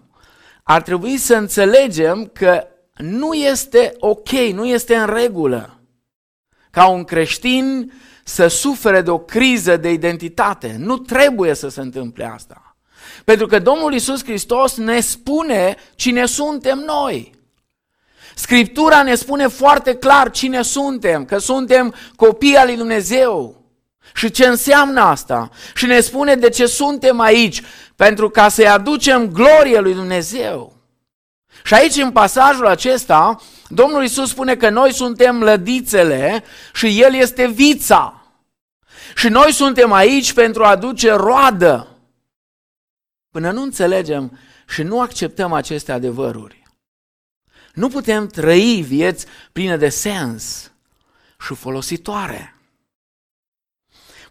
ar 0.63 0.81
trebui 0.81 1.17
să 1.17 1.35
înțelegem 1.35 2.25
că 2.33 2.67
nu 2.97 3.33
este 3.33 3.93
ok, 3.99 4.29
nu 4.29 4.65
este 4.65 4.95
în 4.95 5.05
regulă 5.05 5.82
ca 6.73 6.87
un 6.87 7.03
creștin 7.03 7.93
să 8.23 8.47
sufere 8.47 9.01
de 9.01 9.09
o 9.09 9.17
criză 9.17 9.77
de 9.77 9.91
identitate. 9.91 10.75
Nu 10.79 10.97
trebuie 10.97 11.53
să 11.53 11.69
se 11.69 11.81
întâmple 11.81 12.31
asta. 12.33 12.75
Pentru 13.23 13.47
că 13.47 13.59
Domnul 13.59 13.93
Isus 13.93 14.23
Hristos 14.23 14.77
ne 14.77 14.99
spune 14.99 15.75
cine 15.95 16.25
suntem 16.25 16.77
noi. 16.77 17.33
Scriptura 18.35 19.03
ne 19.03 19.15
spune 19.15 19.47
foarte 19.47 19.95
clar 19.95 20.31
cine 20.31 20.61
suntem, 20.61 21.25
că 21.25 21.37
suntem 21.37 21.93
copii 22.15 22.55
al 22.55 22.65
lui 22.65 22.77
Dumnezeu. 22.77 23.63
Și 24.13 24.31
ce 24.31 24.45
înseamnă 24.45 25.01
asta? 25.01 25.49
Și 25.75 25.85
ne 25.85 25.99
spune 25.99 26.35
de 26.35 26.49
ce 26.49 26.65
suntem 26.65 27.19
aici, 27.19 27.61
pentru 27.95 28.29
ca 28.29 28.49
să-i 28.49 28.67
aducem 28.67 29.31
glorie 29.31 29.79
lui 29.79 29.93
Dumnezeu. 29.93 30.73
Și 31.63 31.73
aici, 31.73 31.95
în 31.95 32.11
pasajul 32.11 32.67
acesta, 32.67 33.41
Domnul 33.73 34.03
Isus 34.03 34.29
spune 34.29 34.55
că 34.55 34.69
noi 34.69 34.93
suntem 34.93 35.43
lădițele 35.43 36.43
și 36.73 37.01
El 37.01 37.13
este 37.13 37.47
vița. 37.47 38.27
Și 39.15 39.27
noi 39.27 39.51
suntem 39.51 39.91
aici 39.91 40.33
pentru 40.33 40.63
a 40.63 40.69
aduce 40.69 41.11
roadă. 41.11 41.87
Până 43.29 43.51
nu 43.51 43.61
înțelegem 43.61 44.37
și 44.67 44.83
nu 44.83 45.01
acceptăm 45.01 45.53
aceste 45.53 45.91
adevăruri, 45.91 46.63
nu 47.73 47.87
putem 47.87 48.27
trăi 48.27 48.83
vieți 48.87 49.25
pline 49.51 49.77
de 49.77 49.89
sens 49.89 50.71
și 51.39 51.55
folositoare. 51.55 52.55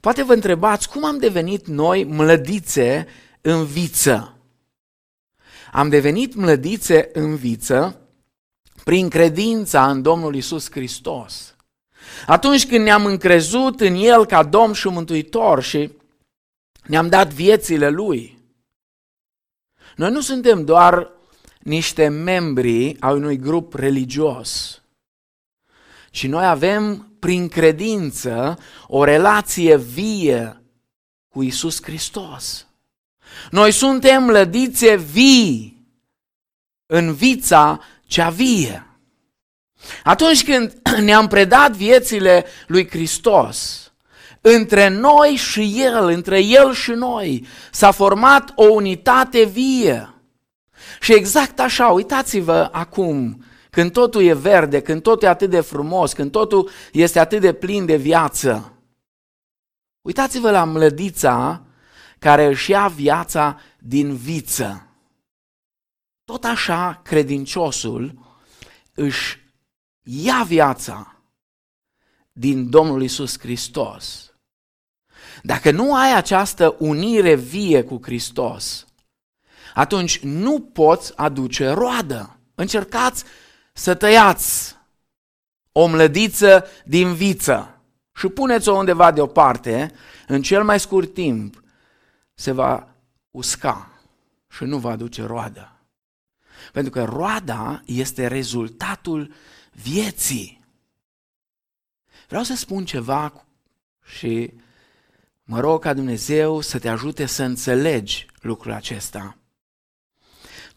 Poate 0.00 0.22
vă 0.22 0.32
întrebați 0.32 0.88
cum 0.88 1.04
am 1.04 1.18
devenit 1.18 1.66
noi 1.66 2.04
mlădițe 2.04 3.06
în 3.40 3.64
viță. 3.64 4.36
Am 5.72 5.88
devenit 5.88 6.34
mlădițe 6.34 7.10
în 7.12 7.36
viță 7.36 8.01
prin 8.84 9.08
credința 9.08 9.90
în 9.90 10.02
Domnul 10.02 10.34
Isus 10.34 10.70
Hristos. 10.70 11.56
Atunci 12.26 12.66
când 12.66 12.84
ne-am 12.84 13.06
încrezut 13.06 13.80
în 13.80 13.94
El 13.94 14.26
ca 14.26 14.42
Domn 14.42 14.72
și 14.72 14.88
Mântuitor 14.88 15.62
și 15.62 15.90
ne-am 16.86 17.08
dat 17.08 17.32
viețile 17.32 17.88
Lui. 17.88 18.38
Noi 19.96 20.10
nu 20.10 20.20
suntem 20.20 20.64
doar 20.64 21.10
niște 21.58 22.08
membri 22.08 22.96
a 23.00 23.10
unui 23.10 23.38
grup 23.38 23.74
religios, 23.74 24.82
ci 26.10 26.26
noi 26.26 26.46
avem 26.46 27.12
prin 27.18 27.48
credință 27.48 28.58
o 28.86 29.04
relație 29.04 29.76
vie 29.76 30.62
cu 31.28 31.42
Isus 31.42 31.82
Hristos. 31.82 32.66
Noi 33.50 33.72
suntem 33.72 34.30
lădițe 34.30 34.96
vii 34.96 35.86
în 36.86 37.14
vița 37.14 37.80
cea 38.12 38.30
vie. 38.30 38.86
Atunci 40.04 40.44
când 40.44 40.72
ne-am 41.06 41.28
predat 41.28 41.70
viețile 41.70 42.44
lui 42.66 42.88
Hristos, 42.88 43.92
între 44.40 44.88
noi 44.88 45.28
și 45.28 45.74
El, 45.76 46.04
între 46.04 46.40
El 46.40 46.72
și 46.72 46.90
noi, 46.90 47.46
s-a 47.70 47.90
format 47.90 48.52
o 48.54 48.64
unitate 48.64 49.44
vie. 49.44 50.14
Și 51.00 51.12
exact 51.12 51.60
așa, 51.60 51.86
uitați-vă 51.86 52.68
acum, 52.72 53.44
când 53.70 53.92
totul 53.92 54.22
e 54.22 54.34
verde, 54.34 54.80
când 54.80 55.02
totul 55.02 55.28
e 55.28 55.30
atât 55.30 55.50
de 55.50 55.60
frumos, 55.60 56.12
când 56.12 56.30
totul 56.30 56.70
este 56.92 57.18
atât 57.18 57.40
de 57.40 57.52
plin 57.52 57.86
de 57.86 57.96
viață. 57.96 58.72
Uitați-vă 60.02 60.50
la 60.50 60.64
mlădița 60.64 61.62
care 62.18 62.46
își 62.46 62.70
ia 62.70 62.86
viața 62.86 63.60
din 63.78 64.16
viță. 64.16 64.91
Tot 66.24 66.44
așa 66.44 67.00
credinciosul 67.04 68.18
își 68.94 69.38
ia 70.02 70.42
viața 70.42 71.16
din 72.32 72.70
Domnul 72.70 73.02
Isus 73.02 73.38
Hristos. 73.38 74.32
Dacă 75.42 75.70
nu 75.70 75.94
ai 75.94 76.16
această 76.16 76.76
unire 76.78 77.34
vie 77.34 77.84
cu 77.84 77.98
Hristos, 78.02 78.86
atunci 79.74 80.18
nu 80.18 80.60
poți 80.60 81.16
aduce 81.16 81.68
roadă. 81.68 82.36
Încercați 82.54 83.24
să 83.72 83.94
tăiați 83.94 84.76
o 85.72 85.86
mlădiță 85.86 86.66
din 86.84 87.14
viță 87.14 87.80
și 88.14 88.28
puneți-o 88.28 88.72
undeva 88.72 89.10
deoparte, 89.10 89.92
în 90.26 90.42
cel 90.42 90.64
mai 90.64 90.80
scurt 90.80 91.14
timp 91.14 91.62
se 92.34 92.52
va 92.52 92.88
usca 93.30 93.90
și 94.48 94.64
nu 94.64 94.78
va 94.78 94.90
aduce 94.90 95.24
roadă. 95.24 95.71
Pentru 96.72 96.92
că 96.92 97.04
roada 97.04 97.82
este 97.84 98.26
rezultatul 98.26 99.32
vieții. 99.72 100.60
Vreau 102.28 102.42
să 102.42 102.54
spun 102.54 102.84
ceva 102.84 103.46
și 104.04 104.52
mă 105.44 105.60
rog 105.60 105.82
ca 105.82 105.94
Dumnezeu 105.94 106.60
să 106.60 106.78
te 106.78 106.88
ajute 106.88 107.26
să 107.26 107.42
înțelegi 107.42 108.26
lucrul 108.40 108.72
acesta. 108.72 109.36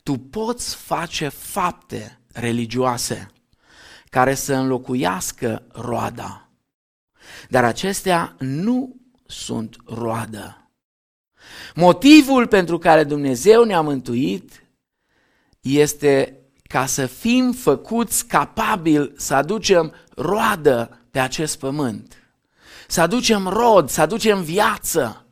Tu 0.03 0.17
poți 0.17 0.75
face 0.75 1.27
fapte 1.27 2.19
religioase 2.33 3.31
care 4.09 4.33
să 4.33 4.53
înlocuiască 4.53 5.65
roada, 5.71 6.49
dar 7.49 7.63
acestea 7.63 8.35
nu 8.39 8.95
sunt 9.25 9.75
roadă. 9.85 10.69
Motivul 11.75 12.47
pentru 12.47 12.77
care 12.77 13.03
Dumnezeu 13.03 13.63
ne-a 13.63 13.81
mântuit 13.81 14.64
este 15.65 16.39
ca 16.67 16.85
să 16.85 17.05
fim 17.05 17.51
făcuți 17.51 18.25
capabili 18.25 19.13
să 19.17 19.33
aducem 19.33 19.93
roadă 20.15 20.99
pe 21.11 21.19
acest 21.19 21.59
pământ. 21.59 22.13
Să 22.87 23.01
aducem 23.01 23.47
rod, 23.47 23.89
să 23.89 24.01
aducem 24.01 24.41
viață. 24.41 25.25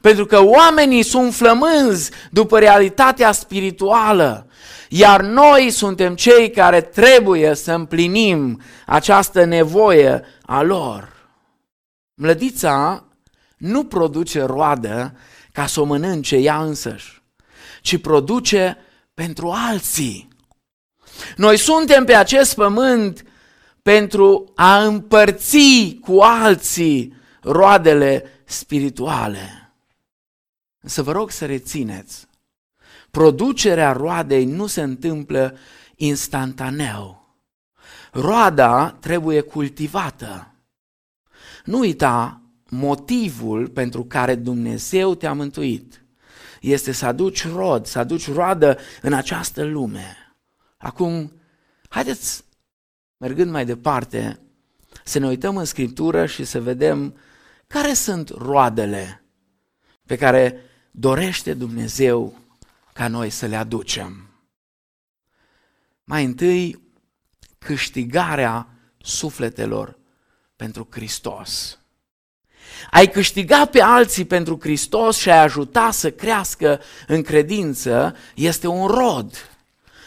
Pentru 0.00 0.26
că 0.26 0.44
oamenii 0.44 1.02
sunt 1.02 1.34
flămânzi 1.34 2.10
după 2.30 2.58
realitatea 2.58 3.32
spirituală, 3.32 4.46
iar 4.88 5.22
noi 5.22 5.70
suntem 5.70 6.14
cei 6.14 6.50
care 6.50 6.80
trebuie 6.80 7.54
să 7.54 7.72
împlinim 7.72 8.60
această 8.86 9.44
nevoie 9.44 10.24
a 10.42 10.62
lor. 10.62 11.12
Mlădița 12.14 13.04
nu 13.56 13.84
produce 13.84 14.42
roadă 14.42 15.16
ca 15.52 15.66
să 15.66 15.80
o 15.80 15.84
mănânce 15.84 16.36
ea 16.36 16.62
însăși, 16.62 17.22
ci 17.80 18.00
produce 18.00 18.76
pentru 19.16 19.50
alții. 19.50 20.28
Noi 21.36 21.56
suntem 21.56 22.04
pe 22.04 22.14
acest 22.14 22.54
pământ 22.54 23.24
pentru 23.82 24.52
a 24.54 24.84
împărți 24.84 25.98
cu 26.00 26.18
alții 26.18 27.14
roadele 27.40 28.24
spirituale. 28.44 29.72
Să 30.84 31.02
vă 31.02 31.12
rog 31.12 31.30
să 31.30 31.46
rețineți, 31.46 32.26
producerea 33.10 33.92
roadei 33.92 34.44
nu 34.44 34.66
se 34.66 34.82
întâmplă 34.82 35.58
instantaneu. 35.94 37.36
Roada 38.12 38.90
trebuie 38.90 39.40
cultivată. 39.40 40.54
Nu 41.64 41.78
uita 41.78 42.40
motivul 42.68 43.68
pentru 43.68 44.04
care 44.04 44.34
Dumnezeu 44.34 45.14
te-a 45.14 45.32
mântuit. 45.32 46.05
Este 46.60 46.92
să 46.92 47.06
aduci 47.06 47.48
rod, 47.48 47.86
să 47.86 47.98
aduci 47.98 48.32
roadă 48.32 48.78
în 49.02 49.12
această 49.12 49.64
lume. 49.64 50.34
Acum, 50.76 51.32
haideți, 51.88 52.44
mergând 53.16 53.50
mai 53.50 53.64
departe, 53.64 54.40
să 55.04 55.18
ne 55.18 55.26
uităm 55.26 55.56
în 55.56 55.64
Scriptură 55.64 56.26
și 56.26 56.44
să 56.44 56.60
vedem 56.60 57.16
care 57.66 57.92
sunt 57.92 58.28
roadele 58.28 59.24
pe 60.06 60.16
care 60.16 60.60
dorește 60.90 61.54
Dumnezeu 61.54 62.38
ca 62.92 63.08
noi 63.08 63.30
să 63.30 63.46
le 63.46 63.56
aducem. 63.56 64.30
Mai 66.04 66.24
întâi, 66.24 66.82
câștigarea 67.58 68.68
sufletelor 68.98 69.98
pentru 70.56 70.88
Hristos. 70.90 71.78
Ai 72.90 73.10
câștiga 73.10 73.64
pe 73.64 73.82
alții 73.82 74.24
pentru 74.24 74.58
Hristos 74.60 75.16
și 75.16 75.30
ai 75.30 75.42
ajuta 75.42 75.90
să 75.90 76.10
crească 76.10 76.80
în 77.06 77.22
credință 77.22 78.16
este 78.34 78.66
un 78.66 78.86
rod. 78.86 79.50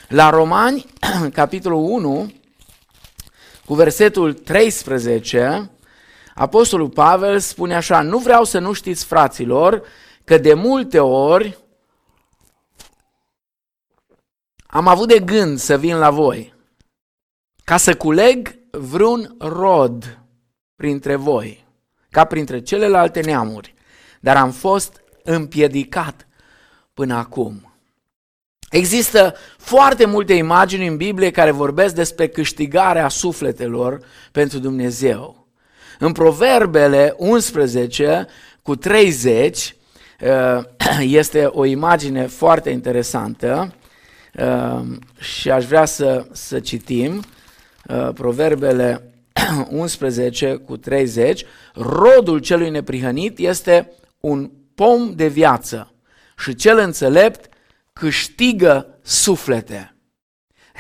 La 0.08 0.30
Romani, 0.30 0.86
capitolul 1.34 1.84
1, 1.84 2.32
cu 3.66 3.74
versetul 3.74 4.34
13, 4.34 5.70
Apostolul 6.36 6.90
Pavel 6.90 7.40
spune 7.40 7.76
așa, 7.76 8.02
nu 8.02 8.18
vreau 8.18 8.44
să 8.44 8.60
nu 8.60 8.74
știți, 8.74 9.06
fraților, 9.06 9.84
că 10.24 10.38
de 10.38 10.54
multe 10.54 11.00
ori 11.00 11.58
am 14.68 14.88
avut 14.88 15.08
de 15.08 15.20
gând 15.20 15.58
să 15.60 15.78
vin 15.78 15.98
la 15.98 16.10
voi, 16.10 16.54
ca 17.64 17.78
să 17.78 17.96
culeg 17.96 18.60
vreun 18.72 19.36
rod 19.40 20.20
printre 20.76 21.16
voi, 21.16 21.66
ca 22.12 22.24
printre 22.24 22.62
celelalte 22.62 23.22
neamuri, 23.22 23.74
dar 24.20 24.38
am 24.38 24.52
fost 24.52 25.02
împiedicat 25.24 26.28
până 26.94 27.14
acum. 27.14 27.74
Există 28.70 29.36
foarte 29.58 30.06
multe 30.06 30.34
imagini 30.34 30.88
în 30.88 30.98
Biblie 30.98 31.32
care 31.32 31.52
vorbesc 31.52 31.96
despre 31.96 32.28
câștigarea 32.28 33.08
sufletelor 33.08 34.00
pentru 34.32 34.60
Dumnezeu. 34.60 35.48
În 36.00 36.12
Proverbele 36.12 37.14
11 37.18 38.28
cu 38.62 38.76
30 38.76 39.76
uh, 40.22 40.64
este 41.22 41.46
o 41.46 41.66
imagine 41.66 42.28
foarte 42.28 42.70
interesantă 42.70 43.74
uh, 44.40 44.82
și 45.20 45.52
aș 45.52 45.66
vrea 45.66 45.86
să, 45.86 46.28
să 46.32 46.60
citim 46.60 47.24
uh, 47.88 48.10
Proverbele 48.14 49.14
11 49.70 50.56
cu 50.56 50.78
30. 50.78 51.46
Rodul 51.74 52.40
celui 52.40 52.70
neprihănit 52.70 53.38
este 53.38 53.92
un 54.20 54.52
pom 54.76 55.16
de 55.16 55.28
viață 55.28 55.94
și 56.38 56.56
cel 56.56 56.78
înțelept 56.78 57.54
câștigă 57.94 59.00
suflete. 59.02 59.96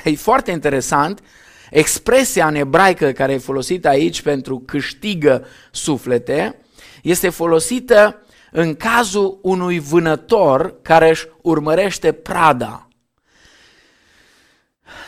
E 0.03 0.15
foarte 0.15 0.51
interesant, 0.51 1.21
expresia 1.69 2.47
în 2.47 2.55
ebraică 2.55 3.11
care 3.11 3.33
e 3.33 3.37
folosită 3.37 3.87
aici 3.87 4.21
pentru 4.21 4.59
câștigă 4.59 5.45
suflete 5.71 6.59
este 7.03 7.29
folosită 7.29 8.21
în 8.51 8.75
cazul 8.75 9.39
unui 9.41 9.79
vânător 9.79 10.81
care 10.81 11.09
își 11.09 11.27
urmărește 11.41 12.11
prada. 12.11 12.87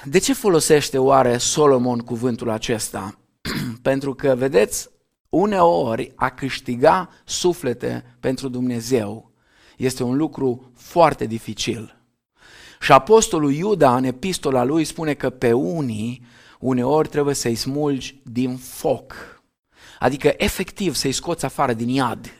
De 0.03 0.17
ce 0.17 0.33
folosește 0.33 0.97
oare 0.97 1.37
Solomon 1.37 1.99
cuvântul 1.99 2.49
acesta? 2.49 3.20
pentru 3.81 4.13
că, 4.13 4.35
vedeți, 4.35 4.89
uneori 5.29 6.11
a 6.15 6.29
câștiga 6.29 7.09
suflete 7.25 8.15
pentru 8.19 8.47
Dumnezeu 8.47 9.31
este 9.77 10.03
un 10.03 10.17
lucru 10.17 10.71
foarte 10.75 11.25
dificil. 11.25 11.95
Și 12.79 12.91
apostolul 12.91 13.53
Iuda 13.53 13.95
în 13.95 14.03
epistola 14.03 14.63
lui 14.63 14.83
spune 14.83 15.13
că 15.13 15.29
pe 15.29 15.53
unii 15.53 16.25
uneori 16.59 17.07
trebuie 17.07 17.35
să-i 17.35 17.55
smulgi 17.55 18.21
din 18.23 18.57
foc. 18.57 19.15
Adică 19.99 20.33
efectiv 20.37 20.95
să-i 20.95 21.11
scoți 21.11 21.45
afară 21.45 21.73
din 21.73 21.89
iad. 21.89 22.31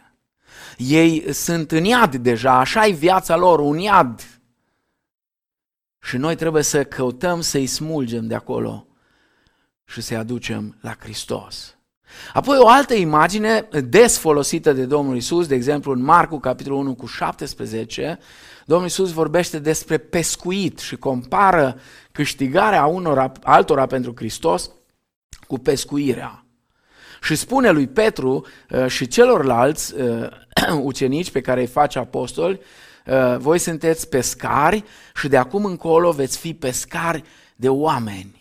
Ei 0.78 1.34
sunt 1.34 1.72
în 1.72 1.84
iad 1.84 2.16
deja, 2.16 2.60
așa 2.60 2.86
e 2.86 2.92
viața 2.92 3.36
lor, 3.36 3.60
un 3.60 3.78
iad. 3.78 4.42
Și 6.02 6.18
noi 6.18 6.36
trebuie 6.36 6.64
să 6.64 6.84
căutăm 6.84 7.42
să-i 7.42 7.68
smulgem 7.68 8.28
de 8.28 8.36
acolo 8.36 8.86
și 9.92 10.02
să-i 10.02 10.18
aducem 10.18 10.78
la 10.82 10.96
Hristos. 11.00 11.76
Apoi 12.34 12.58
o 12.58 12.68
altă 12.68 12.94
imagine 12.94 13.68
des 13.84 14.18
folosită 14.18 14.74
de 14.74 14.86
Domnul 14.86 15.16
Isus, 15.16 15.48
de 15.48 15.56
exemplu 15.56 15.92
în 15.92 16.04
Marcu, 16.04 16.40
capitolul 16.40 16.80
1 16.80 16.96
cu 16.96 17.06
17, 17.06 18.20
Domnul 18.66 18.88
Isus 18.88 19.12
vorbește 19.12 19.60
despre 19.60 19.98
pescuit 19.98 20.80
și 20.80 20.96
compară 20.96 21.80
câștigarea 22.12 22.86
unora, 22.86 23.32
altora 23.44 23.86
pentru 23.86 24.14
Hristos 24.16 24.72
cu 25.48 25.58
pescuirea. 25.58 26.46
Și 27.22 27.36
spune 27.36 27.70
lui 27.70 27.88
Petru 27.88 28.46
uh, 28.70 28.88
și 28.88 29.08
celorlalți 29.08 29.94
uh, 29.96 30.28
ucenici 30.82 31.32
pe 31.32 31.42
care 31.42 31.60
îi 31.60 31.68
face 31.68 32.00
apostoli, 32.00 32.60
uh, 33.06 33.38
voi 33.38 33.60
sunteți 33.60 34.10
pescari 34.10 34.84
și 35.16 35.28
de 35.28 35.38
acum 35.38 35.66
încolo 35.66 36.12
veți 36.12 36.38
fi 36.38 36.54
pescari 36.54 37.24
de 37.56 37.70
oameni. 37.70 38.41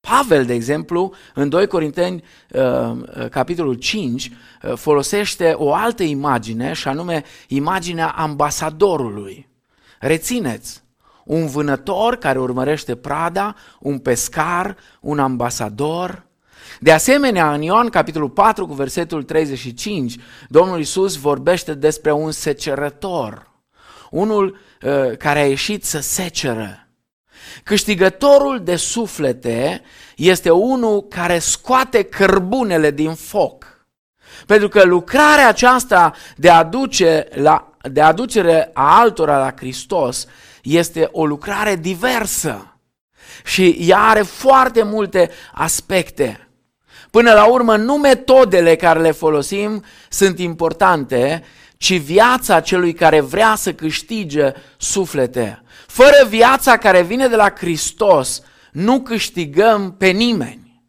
Pavel, 0.00 0.44
de 0.44 0.54
exemplu, 0.54 1.12
în 1.34 1.48
2 1.48 1.66
Corinteni, 1.66 2.24
uh, 2.52 2.60
uh, 2.60 3.28
capitolul 3.30 3.74
5, 3.74 4.30
uh, 4.62 4.72
folosește 4.74 5.54
o 5.56 5.74
altă 5.74 6.02
imagine, 6.02 6.72
și 6.72 6.88
anume 6.88 7.24
imaginea 7.48 8.08
ambasadorului. 8.08 9.48
Rețineți, 9.98 10.82
un 11.24 11.46
vânător 11.46 12.16
care 12.16 12.38
urmărește 12.38 12.96
prada, 12.96 13.54
un 13.80 13.98
pescar, 13.98 14.76
un 15.00 15.18
ambasador. 15.18 16.26
De 16.80 16.92
asemenea, 16.92 17.52
în 17.54 17.62
Ioan, 17.62 17.88
capitolul 17.88 18.30
4, 18.30 18.66
cu 18.66 18.74
versetul 18.74 19.22
35, 19.22 20.16
Domnul 20.48 20.80
Isus 20.80 21.16
vorbește 21.16 21.74
despre 21.74 22.12
un 22.12 22.30
secerător, 22.30 23.50
unul 24.10 24.56
uh, 24.82 25.16
care 25.16 25.38
a 25.38 25.46
ieșit 25.46 25.84
să 25.84 26.00
seceră. 26.00 26.87
Câștigătorul 27.62 28.60
de 28.62 28.76
suflete 28.76 29.82
este 30.16 30.50
unul 30.50 31.06
care 31.08 31.38
scoate 31.38 32.02
cărbunele 32.02 32.90
din 32.90 33.14
foc. 33.14 33.86
Pentru 34.46 34.68
că 34.68 34.84
lucrarea 34.84 35.48
aceasta 35.48 36.14
de, 36.36 36.50
aduce 36.50 37.28
la, 37.34 37.70
de 37.82 38.00
aducere 38.00 38.70
a 38.72 38.98
altora 38.98 39.38
la 39.38 39.52
Hristos 39.56 40.26
este 40.62 41.08
o 41.12 41.26
lucrare 41.26 41.76
diversă. 41.76 42.78
Și 43.44 43.76
ea 43.80 43.98
are 43.98 44.22
foarte 44.22 44.82
multe 44.82 45.30
aspecte. 45.52 46.48
Până 47.10 47.32
la 47.32 47.44
urmă, 47.44 47.76
nu 47.76 47.96
metodele 47.96 48.76
care 48.76 49.00
le 49.00 49.10
folosim 49.10 49.84
sunt 50.08 50.38
importante, 50.38 51.44
ci 51.78 51.98
viața 51.98 52.60
celui 52.60 52.92
care 52.92 53.20
vrea 53.20 53.54
să 53.56 53.72
câștige 53.72 54.52
suflete. 54.76 55.62
Fără 55.86 56.26
viața 56.28 56.76
care 56.76 57.02
vine 57.02 57.28
de 57.28 57.36
la 57.36 57.52
Hristos, 57.56 58.42
nu 58.72 59.00
câștigăm 59.00 59.94
pe 59.98 60.06
nimeni. 60.06 60.82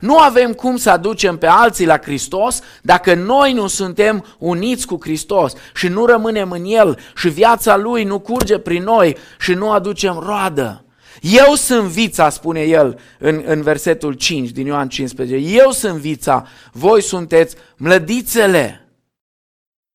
Nu 0.00 0.18
avem 0.18 0.52
cum 0.52 0.76
să 0.76 0.90
aducem 0.90 1.36
pe 1.36 1.46
alții 1.46 1.86
la 1.86 1.98
Hristos 1.98 2.60
dacă 2.82 3.14
noi 3.14 3.52
nu 3.52 3.66
suntem 3.66 4.24
uniți 4.38 4.86
cu 4.86 4.98
Hristos 5.00 5.52
și 5.74 5.88
nu 5.88 6.06
rămânem 6.06 6.50
în 6.50 6.64
El 6.64 6.98
și 7.16 7.28
viața 7.28 7.76
Lui 7.76 8.04
nu 8.04 8.18
curge 8.18 8.58
prin 8.58 8.82
noi 8.82 9.16
și 9.40 9.52
nu 9.52 9.70
aducem 9.70 10.18
roadă. 10.18 10.84
Eu 11.20 11.54
sunt 11.54 11.88
vița, 11.88 12.28
spune 12.28 12.60
el 12.60 12.98
în, 13.18 13.42
în 13.46 13.62
versetul 13.62 14.12
5 14.12 14.50
din 14.50 14.66
Ioan 14.66 14.88
15. 14.88 15.36
Eu 15.36 15.70
sunt 15.70 15.98
vița, 15.98 16.46
voi 16.72 17.02
sunteți 17.02 17.56
mlădițele. 17.76 18.83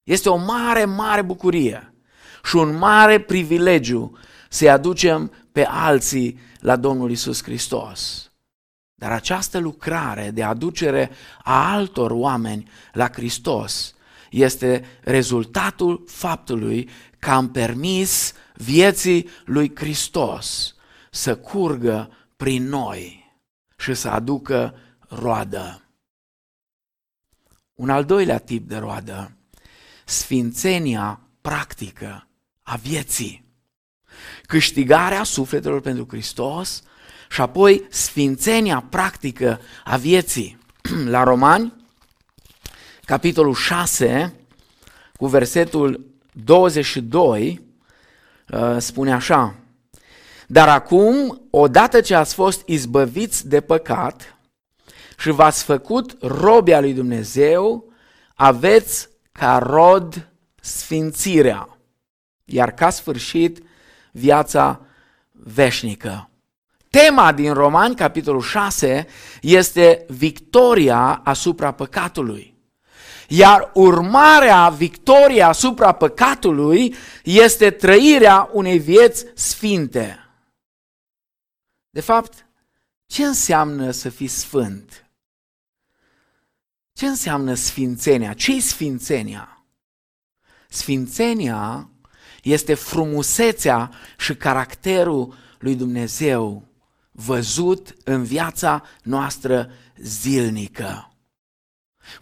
Este 0.10 0.30
o 0.30 0.36
mare, 0.36 0.86
mare 0.86 1.22
bucurie 1.22 1.94
și 2.44 2.56
un 2.56 2.78
mare 2.78 3.20
privilegiu 3.20 4.18
să-i 4.50 4.70
aducem 4.70 5.32
pe 5.52 5.66
alții 5.66 6.40
la 6.60 6.76
Domnul 6.76 7.12
Isus 7.12 7.44
Hristos. 7.44 8.32
Dar 8.96 9.12
această 9.12 9.58
lucrare 9.58 10.32
de 10.32 10.44
aducere 10.44 11.12
a 11.44 11.74
altor 11.74 12.12
oameni 12.12 12.70
la 12.94 13.10
Hristos 13.10 13.96
este 14.30 14.86
rezultatul 15.02 16.04
faptului 16.08 16.90
că 17.20 17.32
am 17.32 17.52
permis 17.52 18.34
vieții 18.54 19.30
lui 19.46 19.72
Hristos 19.76 20.76
să 21.12 21.36
curgă 21.36 22.12
prin 22.38 22.64
noi 22.64 23.34
și 23.78 23.94
să 23.94 24.10
aducă 24.10 24.76
roadă. 25.08 25.84
Un 27.74 27.90
al 27.90 28.06
doilea 28.06 28.38
tip 28.38 28.68
de 28.68 28.78
roadă, 28.78 29.34
sfințenia 30.10 31.20
practică 31.42 32.28
a 32.62 32.76
vieții. 32.76 33.46
Câștigarea 34.46 35.24
sufletelor 35.24 35.82
pentru 35.82 36.06
Hristos 36.10 36.84
și 37.30 37.42
apoi 37.42 37.86
sfințenia 37.90 38.86
practică 38.90 39.62
a 39.84 39.98
vieții. 39.98 40.58
La 41.06 41.24
Romani, 41.24 41.74
capitolul 43.06 43.54
6, 43.54 44.34
cu 45.16 45.28
versetul 45.28 46.06
22, 46.32 47.62
uh, 48.50 48.76
spune 48.78 49.14
așa, 49.14 49.56
Dar 50.48 50.70
acum, 50.70 51.42
odată 51.50 52.02
ce 52.02 52.16
ați 52.16 52.34
fost 52.34 52.68
izbăviți 52.68 53.48
de 53.48 53.62
păcat 53.62 54.38
și 55.18 55.30
v-ați 55.30 55.64
făcut 55.64 56.18
robia 56.22 56.80
lui 56.80 56.94
Dumnezeu, 56.94 57.92
aveți 58.36 59.10
ca 59.40 59.58
rod 59.58 60.32
sfințirea, 60.62 61.78
iar 62.46 62.72
ca 62.72 62.90
sfârșit 62.90 63.64
viața 64.12 64.82
veșnică. 65.32 66.30
Tema 66.90 67.32
din 67.32 67.54
Romani, 67.54 67.96
capitolul 67.96 68.42
6, 68.42 69.08
este 69.42 70.06
victoria 70.08 71.22
asupra 71.24 71.72
păcatului. 71.72 72.58
Iar 73.28 73.72
urmarea 73.74 74.70
victoriei 74.70 75.44
asupra 75.44 75.92
păcatului 75.92 76.96
este 77.24 77.72
trăirea 77.72 78.50
unei 78.52 78.80
vieți 78.80 79.26
sfinte. 79.36 80.20
De 81.90 82.02
fapt, 82.02 82.46
ce 83.06 83.26
înseamnă 83.26 83.92
să 83.92 84.10
fii 84.10 84.28
sfânt? 84.28 85.09
Ce 87.00 87.06
înseamnă 87.06 87.54
sfințenia? 87.54 88.34
ce 88.34 88.56
e 88.56 88.60
sfințenia? 88.60 89.64
Sfințenia 90.70 91.90
este 92.44 92.74
frumusețea 92.74 93.92
și 94.18 94.36
caracterul 94.36 95.34
lui 95.60 95.76
Dumnezeu 95.76 96.64
văzut 97.12 97.96
în 98.04 98.24
viața 98.24 98.84
noastră 99.04 99.70
zilnică. 99.98 101.14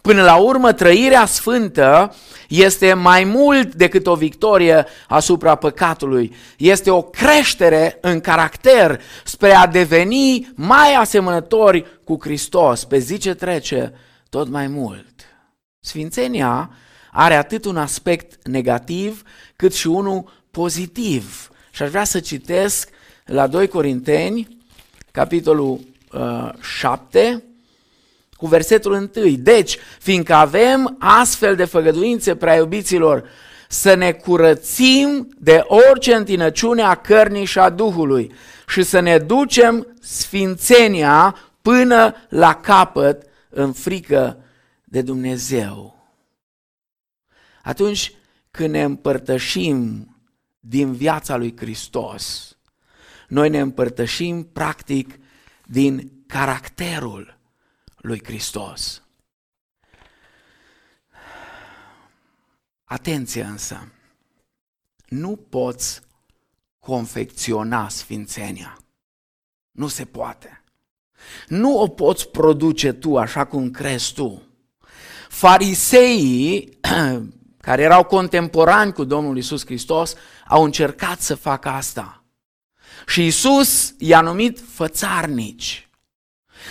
Până 0.00 0.22
la 0.22 0.36
urmă, 0.36 0.72
trăirea 0.72 1.26
sfântă 1.26 2.14
este 2.48 2.92
mai 2.92 3.24
mult 3.24 3.74
decât 3.74 4.06
o 4.06 4.14
victorie 4.14 4.86
asupra 5.08 5.54
păcatului. 5.54 6.36
Este 6.58 6.90
o 6.90 7.02
creștere 7.02 7.98
în 8.00 8.20
caracter 8.20 9.00
spre 9.24 9.52
a 9.52 9.66
deveni 9.66 10.52
mai 10.54 10.94
asemănători 10.94 12.00
cu 12.04 12.16
Hristos. 12.20 12.84
Pe 12.84 12.98
zi 12.98 13.18
ce 13.18 13.34
trece, 13.34 13.92
tot 14.28 14.48
mai 14.48 14.66
mult. 14.66 15.14
Sfințenia 15.80 16.70
are 17.12 17.34
atât 17.34 17.64
un 17.64 17.76
aspect 17.76 18.46
negativ 18.46 19.22
cât 19.56 19.74
și 19.74 19.86
unul 19.86 20.32
pozitiv. 20.50 21.50
Și 21.70 21.82
aș 21.82 21.88
vrea 21.88 22.04
să 22.04 22.20
citesc 22.20 22.88
la 23.24 23.46
2 23.46 23.68
Corinteni, 23.68 24.58
capitolul 25.10 25.80
uh, 26.12 26.50
7, 26.60 27.42
cu 28.36 28.46
versetul 28.46 28.92
1. 28.92 29.36
Deci, 29.36 29.78
fiindcă 30.00 30.34
avem 30.34 30.96
astfel 30.98 31.56
de 31.56 31.64
făgăduințe 31.64 32.34
prea 32.34 32.56
iubiților, 32.56 33.28
să 33.68 33.94
ne 33.94 34.12
curățim 34.12 35.28
de 35.38 35.64
orice 35.66 36.14
întinăciune 36.14 36.82
a 36.82 36.94
cărnii 36.94 37.44
și 37.44 37.58
a 37.58 37.70
Duhului 37.70 38.32
și 38.68 38.82
să 38.82 39.00
ne 39.00 39.18
ducem 39.18 39.96
sfințenia 40.00 41.36
până 41.62 42.14
la 42.28 42.54
capăt 42.54 43.27
în 43.58 43.72
frică 43.72 44.44
de 44.84 45.02
Dumnezeu. 45.02 46.06
Atunci 47.62 48.12
când 48.50 48.70
ne 48.70 48.82
împărtășim 48.82 50.12
din 50.60 50.92
viața 50.92 51.36
lui 51.36 51.56
Hristos, 51.56 52.56
noi 53.28 53.48
ne 53.48 53.60
împărtășim 53.60 54.44
practic 54.44 55.18
din 55.66 56.22
caracterul 56.26 57.38
lui 57.96 58.24
Hristos. 58.24 59.02
Atenție 62.84 63.42
însă, 63.42 63.92
nu 65.08 65.36
poți 65.36 66.00
confecționa 66.78 67.88
sfințenia. 67.88 68.78
Nu 69.70 69.88
se 69.88 70.04
poate. 70.04 70.62
Nu 71.48 71.80
o 71.80 71.86
poți 71.86 72.28
produce 72.28 72.92
tu 72.92 73.16
așa 73.16 73.44
cum 73.44 73.70
crezi 73.70 74.12
tu. 74.12 74.42
Fariseii, 75.28 76.78
care 77.66 77.82
erau 77.82 78.04
contemporani 78.04 78.92
cu 78.92 79.04
Domnul 79.04 79.36
Isus 79.36 79.64
Hristos, 79.64 80.14
au 80.46 80.64
încercat 80.64 81.20
să 81.20 81.34
facă 81.34 81.68
asta. 81.68 82.24
Și 83.06 83.26
Isus 83.26 83.94
i-a 83.98 84.20
numit 84.20 84.60
fățarnici. 84.72 85.88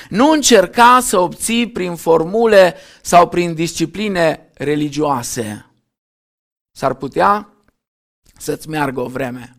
Nu 0.10 0.30
încerca 0.32 1.00
să 1.02 1.20
obții 1.20 1.70
prin 1.70 1.96
formule 1.96 2.76
sau 3.02 3.28
prin 3.28 3.54
discipline 3.54 4.50
religioase. 4.54 5.66
S-ar 6.72 6.94
putea 6.94 7.50
să-ți 8.38 8.70
meargă 8.70 9.02
o 9.02 9.08
vreme, 9.08 9.58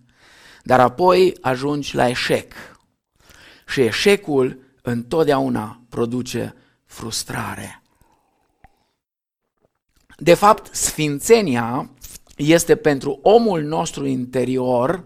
dar 0.62 0.80
apoi 0.80 1.36
ajungi 1.40 1.94
la 1.94 2.08
eșec. 2.08 2.52
Și 3.66 3.80
eșecul 3.80 4.67
întotdeauna 4.88 5.80
produce 5.88 6.54
frustrare. 6.84 7.82
De 10.16 10.34
fapt, 10.34 10.74
sfințenia 10.74 11.90
este 12.36 12.76
pentru 12.76 13.18
omul 13.22 13.62
nostru 13.62 14.06
interior 14.06 15.04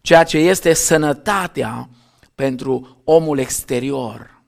ceea 0.00 0.24
ce 0.24 0.38
este 0.38 0.72
sănătatea 0.72 1.88
pentru 2.34 3.00
omul 3.04 3.38
exterior. 3.38 4.42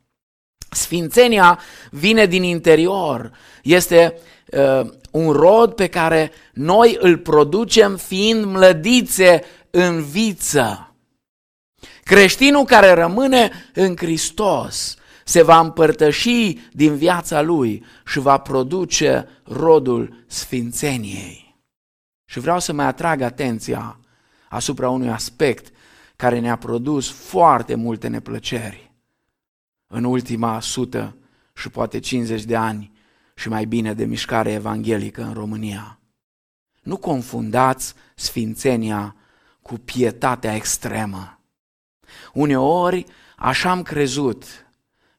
Sfințenia 0.70 1.58
vine 1.90 2.26
din 2.26 2.42
interior, 2.42 3.30
este 3.62 4.18
uh, 4.46 4.90
un 5.10 5.30
rod 5.32 5.72
pe 5.72 5.88
care 5.88 6.30
noi 6.52 6.96
îl 7.00 7.18
producem 7.18 7.96
fiind 7.96 8.44
mlădițe 8.44 9.42
în 9.70 10.04
viță. 10.04 10.89
Creștinul 12.04 12.64
care 12.64 12.92
rămâne 12.92 13.50
în 13.74 13.96
Hristos 13.96 14.96
se 15.24 15.42
va 15.42 15.58
împărtăși 15.58 16.58
din 16.72 16.96
viața 16.96 17.40
lui 17.40 17.84
și 18.06 18.18
va 18.18 18.38
produce 18.38 19.28
rodul 19.44 20.24
sfințeniei. 20.26 21.58
Și 22.24 22.38
vreau 22.38 22.58
să 22.58 22.72
mai 22.72 22.86
atrag 22.86 23.20
atenția 23.20 23.98
asupra 24.48 24.88
unui 24.88 25.10
aspect 25.10 25.72
care 26.16 26.38
ne-a 26.38 26.56
produs 26.56 27.10
foarte 27.10 27.74
multe 27.74 28.08
neplăceri 28.08 28.92
în 29.86 30.04
ultima 30.04 30.60
sută 30.60 31.16
și 31.54 31.68
poate 31.68 31.98
50 31.98 32.42
de 32.42 32.56
ani 32.56 32.92
și 33.34 33.48
mai 33.48 33.64
bine 33.64 33.94
de 33.94 34.04
mișcare 34.04 34.52
evanghelică 34.52 35.22
în 35.22 35.32
România. 35.32 35.98
Nu 36.82 36.96
confundați 36.96 37.94
sfințenia 38.14 39.16
cu 39.62 39.74
pietatea 39.74 40.54
extremă. 40.54 41.39
Uneori 42.32 43.04
așa 43.36 43.70
am 43.70 43.82
crezut 43.82 44.44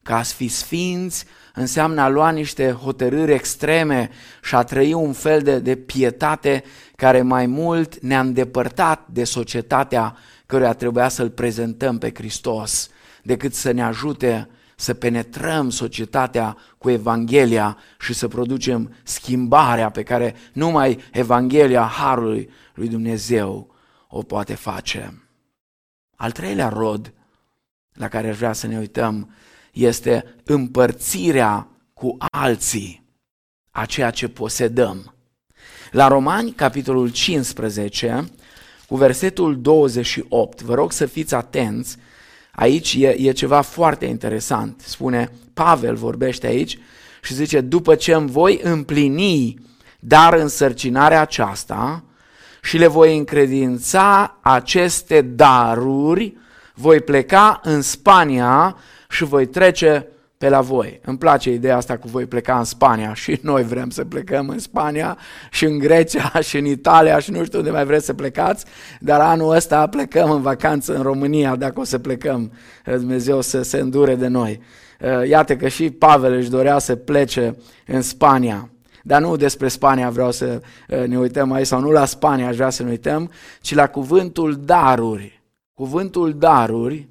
că 0.02 0.12
a 0.12 0.22
fi 0.22 0.48
sfinți 0.48 1.24
înseamnă 1.54 2.00
a 2.00 2.08
lua 2.08 2.30
niște 2.30 2.70
hotărâri 2.70 3.32
extreme 3.32 4.10
și 4.42 4.54
a 4.54 4.62
trăi 4.62 4.92
un 4.92 5.12
fel 5.12 5.42
de, 5.42 5.58
de 5.58 5.76
pietate 5.76 6.64
care 6.96 7.22
mai 7.22 7.46
mult 7.46 8.00
ne-a 8.00 8.20
îndepărtat 8.20 9.08
de 9.08 9.24
societatea 9.24 10.16
căruia 10.46 10.72
trebuia 10.72 11.08
să-L 11.08 11.30
prezentăm 11.30 11.98
pe 11.98 12.10
Hristos, 12.14 12.90
decât 13.22 13.54
să 13.54 13.70
ne 13.70 13.82
ajute 13.82 14.48
să 14.76 14.94
penetrăm 14.94 15.70
societatea 15.70 16.56
cu 16.78 16.90
Evanghelia 16.90 17.78
și 18.00 18.14
să 18.14 18.28
producem 18.28 18.94
schimbarea 19.02 19.90
pe 19.90 20.02
care 20.02 20.34
numai 20.52 20.98
Evanghelia 21.12 21.82
Harului 21.82 22.50
lui 22.74 22.88
Dumnezeu 22.88 23.74
o 24.08 24.22
poate 24.22 24.54
face. 24.54 25.21
Al 26.16 26.30
treilea 26.30 26.68
rod 26.68 27.12
la 27.92 28.08
care 28.08 28.28
aș 28.28 28.36
vrea 28.36 28.52
să 28.52 28.66
ne 28.66 28.78
uităm 28.78 29.34
este 29.72 30.34
împărțirea 30.44 31.68
cu 31.92 32.16
alții 32.30 33.04
a 33.70 33.84
ceea 33.84 34.10
ce 34.10 34.28
posedăm. 34.28 35.14
La 35.90 36.08
Romani, 36.08 36.52
capitolul 36.52 37.10
15, 37.10 38.24
cu 38.88 38.96
versetul 38.96 39.60
28, 39.60 40.62
vă 40.62 40.74
rog 40.74 40.92
să 40.92 41.06
fiți 41.06 41.34
atenți, 41.34 41.96
aici 42.52 42.94
e, 42.98 43.08
e 43.08 43.32
ceva 43.32 43.60
foarte 43.60 44.04
interesant. 44.04 44.80
Spune, 44.80 45.30
Pavel 45.54 45.94
vorbește 45.94 46.46
aici 46.46 46.78
și 47.22 47.34
zice, 47.34 47.60
după 47.60 47.94
ce 47.94 48.12
îmi 48.12 48.30
voi 48.30 48.60
împlini 48.62 49.60
dar 50.04 50.32
însărcinarea 50.34 51.20
aceasta 51.20 52.04
și 52.62 52.78
le 52.78 52.86
voi 52.86 53.16
încredința 53.16 54.36
aceste 54.40 55.20
daruri, 55.20 56.36
voi 56.74 57.00
pleca 57.00 57.60
în 57.62 57.82
Spania 57.82 58.76
și 59.08 59.24
voi 59.24 59.46
trece 59.46 60.06
pe 60.38 60.48
la 60.48 60.60
voi. 60.60 61.00
Îmi 61.04 61.18
place 61.18 61.52
ideea 61.52 61.76
asta 61.76 61.96
cu 61.96 62.08
voi 62.08 62.26
pleca 62.26 62.58
în 62.58 62.64
Spania 62.64 63.14
și 63.14 63.38
noi 63.42 63.62
vrem 63.62 63.90
să 63.90 64.04
plecăm 64.04 64.48
în 64.48 64.58
Spania 64.58 65.18
și 65.50 65.64
în 65.64 65.78
Grecia 65.78 66.32
și 66.48 66.56
în 66.56 66.64
Italia 66.64 67.18
și 67.18 67.30
nu 67.30 67.44
știu 67.44 67.58
unde 67.58 67.70
mai 67.70 67.84
vreți 67.84 68.04
să 68.04 68.14
plecați, 68.14 68.64
dar 69.00 69.20
anul 69.20 69.54
ăsta 69.54 69.86
plecăm 69.86 70.30
în 70.30 70.42
vacanță 70.42 70.94
în 70.94 71.02
România, 71.02 71.56
dacă 71.56 71.80
o 71.80 71.84
să 71.84 71.98
plecăm, 71.98 72.52
Dumnezeu 72.84 73.40
să 73.40 73.62
se 73.62 73.78
îndure 73.78 74.14
de 74.14 74.26
noi. 74.26 74.60
Uh, 75.00 75.28
iată 75.28 75.56
că 75.56 75.68
și 75.68 75.90
Pavel 75.90 76.32
își 76.32 76.50
dorea 76.50 76.78
să 76.78 76.96
plece 76.96 77.56
în 77.86 78.02
Spania. 78.02 78.70
Dar 79.02 79.20
nu 79.20 79.36
despre 79.36 79.68
Spania 79.68 80.10
vreau 80.10 80.30
să 80.30 80.62
uh, 80.88 81.06
ne 81.06 81.18
uităm 81.18 81.52
aici, 81.52 81.66
sau 81.66 81.80
nu 81.80 81.90
la 81.90 82.04
Spania 82.04 82.46
aș 82.46 82.56
vrea 82.56 82.70
să 82.70 82.82
ne 82.82 82.90
uităm, 82.90 83.30
ci 83.60 83.74
la 83.74 83.86
cuvântul 83.86 84.56
daruri. 84.64 85.42
Cuvântul 85.74 86.38
daruri 86.38 87.08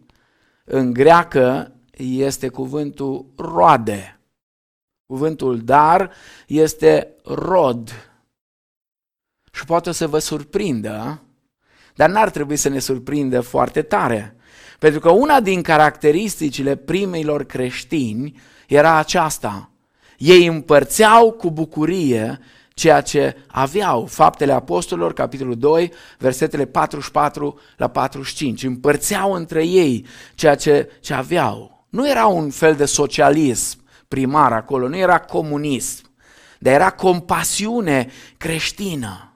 în 0.65 0.93
greacă 0.93 1.75
este 1.97 2.47
cuvântul 2.47 3.25
roade. 3.35 4.19
Cuvântul 5.05 5.59
dar 5.59 6.11
este 6.47 7.15
rod. 7.23 8.11
Și 9.51 9.65
poate 9.65 9.91
să 9.91 10.07
vă 10.07 10.19
surprindă, 10.19 11.21
dar 11.95 12.09
n-ar 12.09 12.29
trebui 12.29 12.55
să 12.55 12.69
ne 12.69 12.79
surprindă 12.79 13.41
foarte 13.41 13.81
tare. 13.81 14.35
Pentru 14.79 14.99
că 14.99 15.09
una 15.09 15.39
din 15.39 15.61
caracteristicile 15.61 16.75
primilor 16.75 17.43
creștini 17.43 18.41
era 18.67 18.95
aceasta. 18.95 19.70
Ei 20.21 20.45
împărțeau 20.45 21.31
cu 21.31 21.51
bucurie 21.51 22.39
ceea 22.73 23.01
ce 23.01 23.35
aveau. 23.47 24.05
Faptele 24.05 24.53
Apostolilor, 24.53 25.13
capitolul 25.13 25.57
2, 25.57 25.91
versetele 26.17 26.65
44 26.65 27.59
la 27.77 27.87
45. 27.87 28.63
Împărțeau 28.63 29.33
între 29.33 29.65
ei 29.65 30.05
ceea 30.35 30.55
ce, 30.55 30.91
ce 30.99 31.13
aveau. 31.13 31.85
Nu 31.89 32.09
era 32.09 32.25
un 32.25 32.49
fel 32.49 32.75
de 32.75 32.85
socialism 32.85 33.79
primar 34.07 34.53
acolo, 34.53 34.87
nu 34.87 34.97
era 34.97 35.19
comunism, 35.19 36.11
dar 36.59 36.73
era 36.73 36.89
compasiune 36.89 38.09
creștină. 38.37 39.33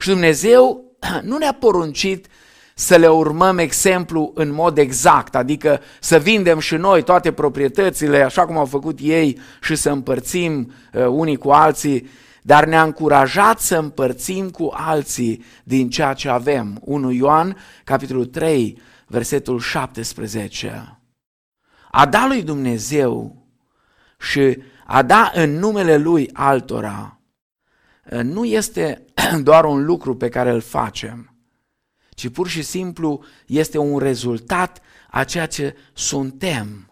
Și 0.00 0.08
Dumnezeu 0.08 0.84
nu 1.22 1.36
ne-a 1.36 1.52
poruncit 1.52 2.26
să 2.74 2.96
le 2.96 3.08
urmăm 3.08 3.58
exemplu 3.58 4.30
în 4.34 4.52
mod 4.52 4.78
exact, 4.78 5.34
adică 5.34 5.80
să 6.00 6.18
vindem 6.18 6.58
și 6.58 6.74
noi 6.74 7.02
toate 7.02 7.32
proprietățile 7.32 8.22
așa 8.22 8.46
cum 8.46 8.56
au 8.56 8.64
făcut 8.64 8.98
ei 9.02 9.38
și 9.62 9.74
să 9.74 9.90
împărțim 9.90 10.72
uh, 10.92 11.06
unii 11.06 11.36
cu 11.36 11.50
alții, 11.50 12.08
dar 12.42 12.64
ne-a 12.64 12.82
încurajat 12.82 13.60
să 13.60 13.76
împărțim 13.76 14.50
cu 14.50 14.70
alții 14.72 15.44
din 15.64 15.90
ceea 15.90 16.12
ce 16.12 16.28
avem. 16.28 16.78
1 16.80 17.10
Ioan, 17.10 17.56
capitolul 17.84 18.26
3, 18.26 18.80
versetul 19.06 19.58
17. 19.58 20.98
A 21.90 22.06
da 22.06 22.26
lui 22.26 22.42
Dumnezeu 22.42 23.46
și 24.18 24.58
a 24.86 25.02
da 25.02 25.30
în 25.34 25.58
numele 25.58 25.96
lui 25.96 26.30
altora 26.32 27.20
uh, 28.10 28.20
nu 28.20 28.44
este 28.44 29.04
doar 29.42 29.64
un 29.64 29.84
lucru 29.84 30.16
pe 30.16 30.28
care 30.28 30.50
îl 30.50 30.60
facem, 30.60 31.33
ci 32.14 32.28
pur 32.28 32.48
și 32.48 32.62
simplu 32.62 33.24
este 33.46 33.78
un 33.78 33.98
rezultat 33.98 34.80
a 35.10 35.24
ceea 35.24 35.46
ce 35.46 35.76
suntem. 35.92 36.88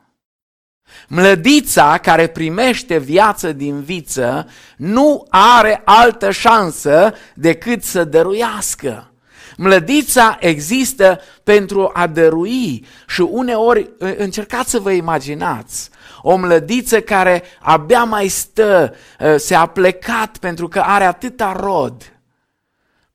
Mlădița 1.08 1.98
care 1.98 2.26
primește 2.26 2.98
viață 2.98 3.52
din 3.52 3.82
viță 3.82 4.48
nu 4.76 5.26
are 5.28 5.82
altă 5.85 6.30
șansă 6.30 7.14
decât 7.35 7.82
să 7.82 8.04
dăruiască. 8.04 9.12
Mlădița 9.56 10.37
există 10.40 11.20
pentru 11.44 11.90
a 11.92 12.06
dărui 12.06 12.87
și 13.06 13.20
uneori 13.20 13.90
încercați 13.98 14.70
să 14.70 14.78
vă 14.78 14.90
imaginați 14.90 15.90
o 16.22 16.37
mlădiță 16.37 17.00
care 17.00 17.42
abia 17.61 18.04
mai 18.04 18.28
stă, 18.28 18.94
ă, 19.20 19.37
se 19.37 19.54
a 19.54 19.66
plecat 19.66 20.37
pentru 20.37 20.68
că 20.68 20.80
are 20.80 21.04
atâta 21.04 21.52
rod 21.61 22.12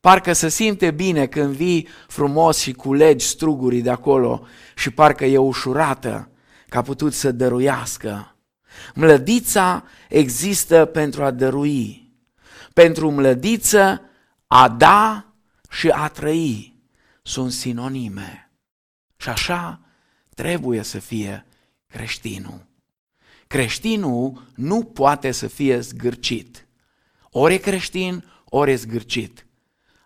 Parcă 0.00 0.32
se 0.32 0.48
simte 0.48 0.90
bine 0.90 1.26
când 1.26 1.54
vii 1.54 1.88
frumos 2.06 2.58
și 2.58 2.72
culegi 2.72 3.26
strugurii 3.26 3.82
de 3.82 3.90
acolo 3.90 4.46
și 4.76 4.90
parcă 4.90 5.24
e 5.24 5.38
ușurată 5.38 6.30
că 6.68 6.78
a 6.78 6.82
putut 6.82 7.12
să 7.12 7.32
dăruiască. 7.32 8.36
Mlădița 8.94 9.84
există 10.08 10.84
pentru 10.84 11.24
a 11.24 11.30
dărui. 11.30 12.12
Pentru 12.72 13.10
mlădiță, 13.10 14.02
a 14.46 14.68
da 14.68 15.32
și 15.70 15.88
a 15.88 16.08
trăi 16.08 16.76
sunt 17.22 17.52
sinonime. 17.52 18.50
Și 19.16 19.28
așa 19.28 19.80
trebuie 20.34 20.82
să 20.82 20.98
fie 20.98 21.46
creștinul. 21.86 22.66
Creștinul 23.46 24.46
nu 24.54 24.82
poate 24.82 25.30
să 25.30 25.46
fie 25.46 25.80
zgârcit. 25.80 26.66
Ori 27.30 27.54
e 27.54 27.58
creștin, 27.58 28.24
ori 28.44 28.70
e 28.70 28.74
zgârcit. 28.74 29.46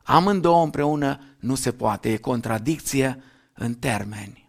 Amândouă 0.03 0.65
împreună 0.65 1.21
nu 1.39 1.55
se 1.55 1.73
poate, 1.73 2.13
e 2.13 2.17
contradicție 2.17 3.23
în 3.53 3.75
termeni. 3.75 4.49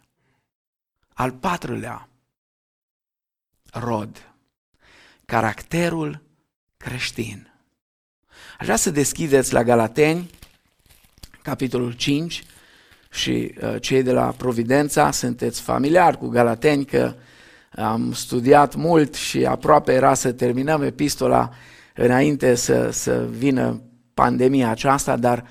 Al 1.12 1.32
patrulea, 1.32 2.08
rod, 3.72 4.34
caracterul 5.24 6.22
creștin. 6.76 7.48
Aș 8.58 8.64
vrea 8.64 8.76
să 8.76 8.90
deschideți 8.90 9.52
la 9.52 9.62
Galateni, 9.62 10.30
capitolul 11.42 11.92
5, 11.92 12.44
și 13.10 13.54
uh, 13.62 13.80
cei 13.80 14.02
de 14.02 14.12
la 14.12 14.34
Providența 14.36 15.10
sunteți 15.10 15.60
familiari 15.60 16.18
cu 16.18 16.28
Galateni, 16.28 16.84
că 16.84 17.14
am 17.76 18.12
studiat 18.12 18.74
mult 18.74 19.14
și 19.14 19.44
aproape 19.44 19.92
era 19.92 20.14
să 20.14 20.32
terminăm 20.32 20.82
epistola 20.82 21.50
înainte 21.94 22.54
să, 22.54 22.90
să 22.90 23.26
vină 23.30 23.82
pandemia 24.14 24.70
aceasta, 24.70 25.16
dar 25.16 25.44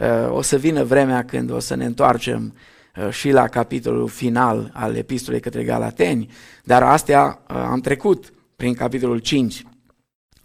uh, 0.00 0.30
o 0.30 0.42
să 0.42 0.56
vină 0.56 0.84
vremea 0.84 1.24
când 1.24 1.50
o 1.50 1.58
să 1.58 1.74
ne 1.74 1.84
întoarcem 1.84 2.54
uh, 2.96 3.10
și 3.10 3.30
la 3.30 3.48
capitolul 3.48 4.08
final 4.08 4.70
al 4.74 4.96
epistolei 4.96 5.40
către 5.40 5.64
Galateni, 5.64 6.30
dar 6.64 6.82
astea 6.82 7.42
uh, 7.48 7.56
am 7.56 7.80
trecut 7.80 8.32
prin 8.56 8.74
capitolul 8.74 9.18
5 9.18 9.64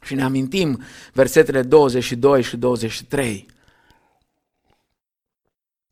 și 0.02 0.16
ne 0.16 0.24
amintim 0.24 0.82
versetele 1.14 1.62
22 1.62 2.42
și 2.42 2.58
23. 2.58 3.46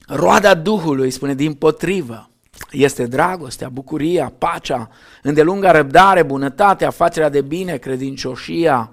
Roada 0.08 0.54
Duhului, 0.54 1.12
spune, 1.12 1.34
din 1.34 1.54
potrivă, 1.54 2.30
este 2.72 3.06
dragostea, 3.06 3.70
bucuria, 3.70 4.34
pacea, 4.38 4.90
îndelunga 5.22 5.72
răbdare, 5.72 6.24
bunătatea, 6.24 6.90
facerea 6.90 7.30
de 7.30 7.42
bine, 7.42 7.78
credincioșia, 7.78 8.92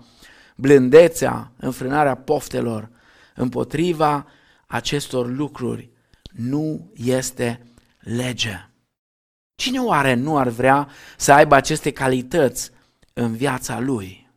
blândețea, 0.62 1.53
înfrânarea 1.57 2.14
poftelor. 2.14 2.88
Împotriva 3.35 4.27
acestor 4.66 5.29
lucruri 5.29 5.90
nu 6.33 6.92
este 6.94 7.66
lege. 7.98 8.68
Cine 9.55 9.79
oare 9.79 10.14
nu 10.14 10.38
ar 10.38 10.48
vrea 10.48 10.88
să 11.16 11.33
aibă 11.33 11.55
aceste 11.55 11.90
calități 11.90 12.70
în 13.12 13.37
viața 13.37 13.81
lui? 13.81 14.31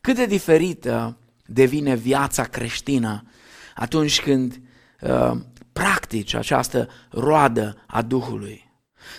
Cât 0.00 0.14
de 0.14 0.26
diferită 0.26 1.18
devine 1.46 1.94
viața 1.94 2.44
creștină 2.44 3.22
atunci 3.74 4.20
când 4.20 4.60
uh, 5.00 5.32
practici 5.72 6.34
această 6.34 6.88
roadă 7.10 7.84
a 7.86 8.02
Duhului. 8.02 8.65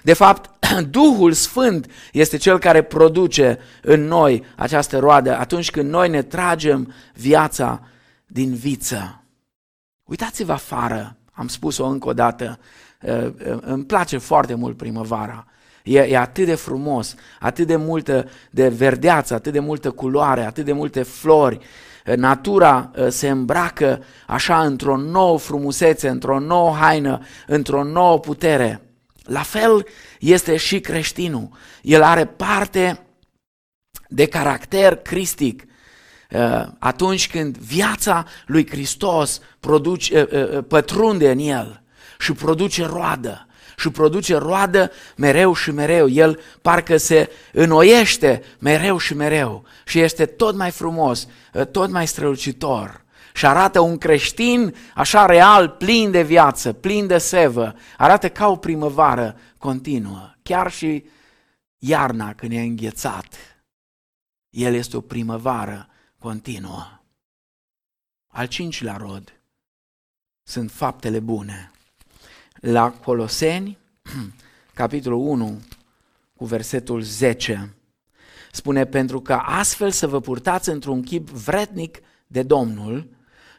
De 0.03 0.13
fapt, 0.13 0.49
Duhul 0.89 1.31
Sfânt 1.31 1.91
este 2.11 2.37
cel 2.37 2.59
care 2.59 2.81
produce 2.81 3.59
în 3.81 4.07
noi 4.07 4.43
această 4.55 4.99
roadă 4.99 5.37
atunci 5.37 5.71
când 5.71 5.89
noi 5.89 6.09
ne 6.09 6.21
tragem 6.21 6.93
viața 7.13 7.81
din 8.25 8.53
viță. 8.53 9.21
Uitați-vă 10.03 10.51
afară, 10.51 11.17
am 11.31 11.47
spus-o 11.47 11.85
încă 11.85 12.07
o 12.07 12.13
dată, 12.13 12.59
îmi 13.61 13.85
place 13.85 14.17
foarte 14.17 14.53
mult 14.53 14.77
primăvara. 14.77 15.45
E, 15.83 15.99
e 15.99 16.17
atât 16.17 16.45
de 16.45 16.55
frumos, 16.55 17.15
atât 17.39 17.67
de 17.67 17.75
multă 17.75 18.29
de 18.51 18.67
verdeață, 18.67 19.33
atât 19.33 19.53
de 19.53 19.59
multă 19.59 19.91
culoare, 19.91 20.43
atât 20.43 20.65
de 20.65 20.71
multe 20.71 21.03
flori. 21.03 21.59
Natura 22.15 22.91
se 23.07 23.29
îmbracă 23.29 24.03
așa 24.27 24.61
într-o 24.61 24.97
nouă 24.97 25.37
frumusețe, 25.37 26.09
într-o 26.09 26.39
nouă 26.39 26.71
haină, 26.71 27.19
într-o 27.47 27.83
nouă 27.83 28.19
putere. 28.19 28.86
La 29.27 29.41
fel 29.41 29.87
este 30.19 30.57
și 30.57 30.79
creștinul. 30.79 31.49
El 31.81 32.03
are 32.03 32.25
parte 32.25 32.99
de 34.07 34.27
caracter 34.27 34.95
cristic 34.95 35.63
uh, 36.31 36.65
atunci 36.79 37.29
când 37.29 37.57
viața 37.57 38.25
lui 38.45 38.69
Hristos 38.69 39.41
produce, 39.59 40.27
uh, 40.31 40.57
uh, 40.57 40.63
pătrunde 40.67 41.31
în 41.31 41.39
el 41.39 41.83
și 42.19 42.33
produce 42.33 42.85
roadă. 42.85 43.41
Și 43.79 43.89
produce 43.89 44.35
roadă 44.35 44.91
mereu 45.15 45.53
și 45.53 45.71
mereu. 45.71 46.07
El 46.07 46.39
parcă 46.61 46.97
se 46.97 47.29
înnoiește 47.51 48.43
mereu 48.59 48.97
și 48.97 49.13
mereu 49.13 49.65
și 49.85 49.99
este 49.99 50.25
tot 50.25 50.55
mai 50.55 50.71
frumos, 50.71 51.27
tot 51.71 51.89
mai 51.89 52.07
strălucitor 52.07 53.05
și 53.37 53.45
arată 53.45 53.79
un 53.79 53.97
creștin 53.97 54.75
așa 54.95 55.25
real, 55.25 55.69
plin 55.69 56.11
de 56.11 56.23
viață, 56.23 56.73
plin 56.73 57.07
de 57.07 57.17
sevă, 57.17 57.75
arată 57.97 58.29
ca 58.29 58.47
o 58.47 58.55
primăvară 58.55 59.37
continuă, 59.57 60.33
chiar 60.43 60.71
și 60.71 61.05
iarna 61.77 62.33
când 62.33 62.51
e 62.51 62.59
înghețat. 62.59 63.35
El 64.49 64.73
este 64.73 64.97
o 64.97 65.01
primăvară 65.01 65.87
continuă. 66.19 67.01
Al 68.27 68.47
cincilea 68.47 68.95
rod 68.95 69.41
sunt 70.43 70.71
faptele 70.71 71.19
bune. 71.19 71.71
La 72.53 72.91
Coloseni, 72.91 73.77
capitolul 74.73 75.19
1, 75.27 75.61
cu 76.35 76.45
versetul 76.45 77.01
10, 77.01 77.75
spune, 78.51 78.85
pentru 78.85 79.21
că 79.21 79.33
astfel 79.33 79.91
să 79.91 80.07
vă 80.07 80.19
purtați 80.19 80.69
într-un 80.69 81.01
chip 81.03 81.29
vretnic 81.29 81.97
de 82.27 82.43
Domnul, 82.43 83.15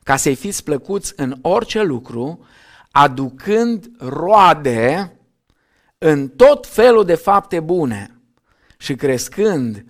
ca 0.08 0.16
să-i 0.16 0.34
fiți 0.34 0.64
plăcuți 0.64 1.12
în 1.16 1.38
orice 1.40 1.82
lucru, 1.82 2.46
aducând 2.90 3.90
roade 3.98 5.12
în 5.98 6.28
tot 6.28 6.66
felul 6.66 7.04
de 7.04 7.14
fapte 7.14 7.60
bune 7.60 8.20
și 8.78 8.94
crescând 8.94 9.84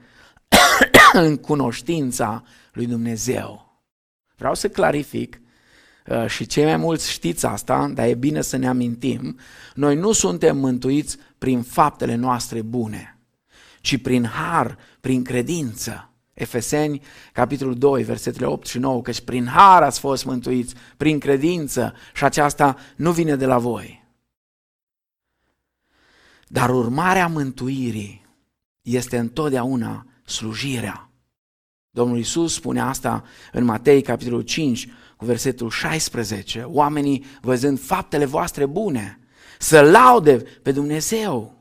în 1.13 1.37
cunoștința 1.37 2.43
lui 2.73 2.87
Dumnezeu. 2.87 3.81
Vreau 4.37 4.55
să 4.55 4.69
clarific 4.69 5.41
uh, 6.07 6.27
și 6.27 6.47
cei 6.47 6.65
mai 6.65 6.77
mulți 6.77 7.11
știți 7.11 7.47
asta, 7.47 7.91
dar 7.95 8.07
e 8.07 8.15
bine 8.15 8.41
să 8.41 8.57
ne 8.57 8.69
amintim, 8.69 9.39
noi 9.75 9.97
nu 9.97 10.13
suntem 10.13 10.57
mântuiți 10.57 11.17
prin 11.39 11.63
faptele 11.63 12.15
noastre 12.15 12.63
bune, 12.63 13.19
ci 13.81 14.03
prin 14.03 14.25
har, 14.25 14.79
prin 15.01 15.25
credință. 15.25 16.13
Efeseni, 16.39 17.03
capitolul 17.33 17.75
2, 17.75 18.03
versetele 18.03 18.47
8 18.47 18.67
și 18.67 18.79
9, 18.79 19.03
căci 19.03 19.21
prin 19.21 19.47
har 19.47 19.83
ați 19.83 20.01
fost 20.01 20.25
mântuiți, 20.25 20.75
prin 20.97 21.19
credință 21.19 21.95
și 22.15 22.25
aceasta 22.25 22.77
nu 22.97 23.13
vine 23.13 23.37
de 23.37 23.47
la 23.47 23.59
voi. 23.59 24.07
Dar 26.47 26.71
urmarea 26.71 27.27
mântuirii 27.27 28.27
este 28.83 29.19
întotdeauna 29.19 30.07
slujirea. 30.25 31.11
Domnul 31.91 32.19
Isus 32.19 32.55
spune 32.55 32.81
asta 32.81 33.25
în 33.53 33.65
Matei, 33.65 34.03
capitolul 34.03 34.43
5, 34.43 34.89
cu 35.17 35.25
versetul 35.25 35.71
16. 35.71 36.61
Oamenii, 36.63 37.25
văzând 37.41 37.81
faptele 37.81 38.25
voastre 38.25 38.67
bune, 38.67 39.19
să 39.59 39.81
laude 39.81 40.37
pe 40.37 40.73
Dumnezeu. 40.73 41.58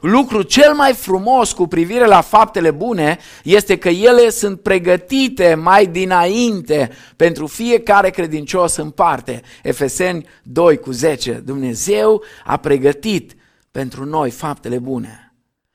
Lucru 0.00 0.42
cel 0.42 0.74
mai 0.74 0.92
frumos 0.92 1.52
cu 1.52 1.66
privire 1.66 2.06
la 2.06 2.20
faptele 2.20 2.70
bune 2.70 3.18
este 3.42 3.78
că 3.78 3.88
ele 3.88 4.30
sunt 4.30 4.60
pregătite 4.60 5.54
mai 5.54 5.86
dinainte 5.86 6.90
pentru 7.16 7.46
fiecare 7.46 8.10
credincios 8.10 8.76
în 8.76 8.90
parte. 8.90 9.42
Efeseni 9.62 10.26
2 10.42 10.76
cu 10.76 10.90
10. 10.90 11.32
Dumnezeu 11.32 12.22
a 12.44 12.56
pregătit 12.56 13.36
pentru 13.70 14.04
noi 14.04 14.30
faptele 14.30 14.78
bune. 14.78 15.34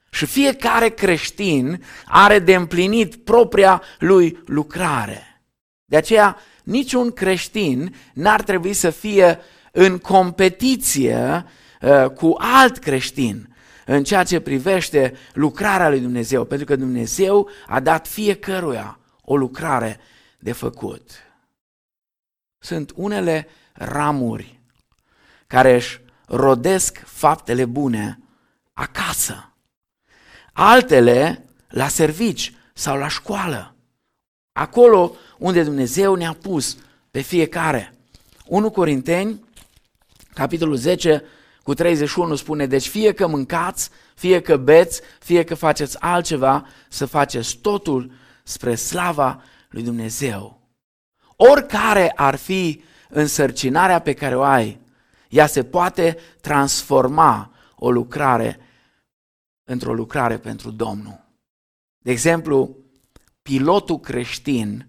Și 0.09 0.25
fiecare 0.25 0.89
creștin 0.89 1.83
are 2.05 2.39
de 2.39 2.55
împlinit 2.55 3.15
propria 3.15 3.81
lui 3.99 4.43
lucrare. 4.45 5.41
De 5.85 5.95
aceea, 5.95 6.37
niciun 6.63 7.11
creștin 7.11 7.95
n-ar 8.13 8.41
trebui 8.41 8.73
să 8.73 8.89
fie 8.89 9.39
în 9.71 9.97
competiție 9.97 11.45
uh, 11.81 12.05
cu 12.09 12.35
alt 12.37 12.77
creștin 12.77 13.55
în 13.89 14.03
ceea 14.03 14.23
ce 14.23 14.39
privește 14.39 15.17
lucrarea 15.33 15.89
lui 15.89 15.99
Dumnezeu, 15.99 16.45
pentru 16.45 16.65
că 16.65 16.75
Dumnezeu 16.75 17.49
a 17.67 17.79
dat 17.79 18.07
fiecăruia 18.07 18.99
o 19.21 19.37
lucrare 19.37 19.99
de 20.39 20.51
făcut. 20.51 21.11
Sunt 22.59 22.91
unele 22.95 23.47
ramuri 23.73 24.59
care 25.47 25.75
își 25.75 26.01
rodesc 26.25 26.97
faptele 27.05 27.65
bune 27.65 28.19
acasă, 28.73 29.53
altele 30.53 31.45
la 31.67 31.87
servici 31.87 32.53
sau 32.73 32.97
la 32.97 33.07
școală, 33.07 33.75
acolo 34.51 35.15
unde 35.37 35.63
Dumnezeu 35.63 36.15
ne-a 36.15 36.33
pus 36.33 36.77
pe 37.11 37.21
fiecare. 37.21 37.93
1 38.45 38.71
Corinteni, 38.71 39.43
capitolul 40.33 40.75
10, 40.75 41.23
cu 41.67 41.73
31 41.73 42.35
spune, 42.35 42.65
deci 42.65 42.87
fie 42.87 43.13
că 43.13 43.27
mâncați, 43.27 43.89
fie 44.15 44.41
că 44.41 44.57
beți, 44.57 45.01
fie 45.19 45.43
că 45.43 45.55
faceți 45.55 46.01
altceva, 46.01 46.67
să 46.89 47.05
faceți 47.05 47.57
totul 47.57 48.11
spre 48.43 48.75
slava 48.75 49.41
lui 49.69 49.83
Dumnezeu. 49.83 50.61
Oricare 51.35 52.11
ar 52.15 52.35
fi 52.35 52.83
însărcinarea 53.09 53.99
pe 53.99 54.13
care 54.13 54.35
o 54.35 54.41
ai, 54.41 54.79
ea 55.29 55.47
se 55.47 55.63
poate 55.63 56.17
transforma 56.41 57.51
o 57.75 57.91
lucrare 57.91 58.59
într-o 59.63 59.93
lucrare 59.93 60.37
pentru 60.37 60.71
Domnul. 60.71 61.25
De 61.97 62.11
exemplu, 62.11 62.77
pilotul 63.41 63.99
creștin 63.99 64.87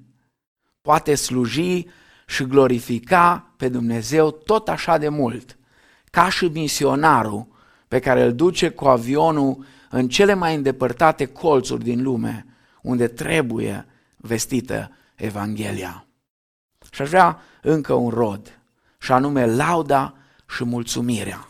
poate 0.80 1.14
sluji 1.14 1.86
și 2.26 2.44
glorifica 2.44 3.52
pe 3.56 3.68
Dumnezeu 3.68 4.30
tot 4.30 4.68
așa 4.68 4.98
de 4.98 5.08
mult 5.08 5.57
ca 6.18 6.28
și 6.28 6.44
misionarul 6.44 7.46
pe 7.88 7.98
care 7.98 8.22
îl 8.22 8.35
duce 8.35 8.68
cu 8.68 8.85
avionul 8.85 9.64
în 9.90 10.09
cele 10.09 10.35
mai 10.35 10.54
îndepărtate 10.54 11.24
colțuri 11.24 11.85
din 11.85 12.02
lume, 12.02 12.46
unde 12.83 13.09
trebuie 13.09 13.87
vestită 14.16 14.90
Evanghelia. 15.14 16.07
Și 16.90 17.02
aș 17.02 17.09
vrea 17.09 17.40
încă 17.62 17.92
un 17.92 18.11
rod, 18.11 18.61
și 18.98 19.12
anume 19.12 19.46
lauda 19.46 20.14
și 20.54 20.64
mulțumirea. 20.64 21.48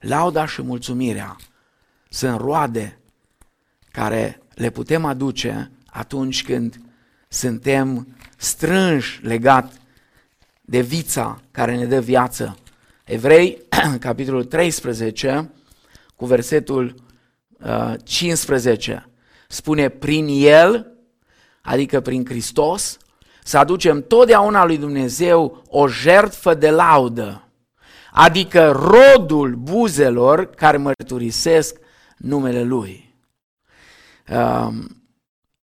Lauda 0.00 0.46
și 0.46 0.62
mulțumirea 0.62 1.36
sunt 2.08 2.40
roade 2.40 2.98
care 3.90 4.42
le 4.54 4.70
putem 4.70 5.04
aduce 5.04 5.70
atunci 5.86 6.44
când 6.44 6.80
suntem 7.28 8.16
strânși 8.36 9.20
legat 9.22 9.72
de 10.60 10.80
vița 10.80 11.40
care 11.50 11.76
ne 11.76 11.84
dă 11.84 12.00
viață 12.00 12.56
Evrei, 13.04 13.62
capitolul 14.00 14.44
13, 14.44 15.50
cu 16.16 16.26
versetul 16.26 16.94
uh, 17.64 17.94
15, 18.04 19.08
spune 19.48 19.88
prin 19.88 20.26
El, 20.30 20.96
adică 21.62 22.00
prin 22.00 22.24
Hristos, 22.24 22.98
să 23.42 23.58
aducem 23.58 24.02
totdeauna 24.02 24.64
lui 24.64 24.78
Dumnezeu 24.78 25.62
o 25.68 25.88
jertfă 25.88 26.54
de 26.54 26.70
laudă, 26.70 27.48
adică 28.12 28.70
rodul 28.70 29.54
buzelor 29.54 30.50
care 30.50 30.76
mărturisesc 30.76 31.76
numele 32.16 32.62
Lui. 32.62 33.14
Uh, 34.30 34.68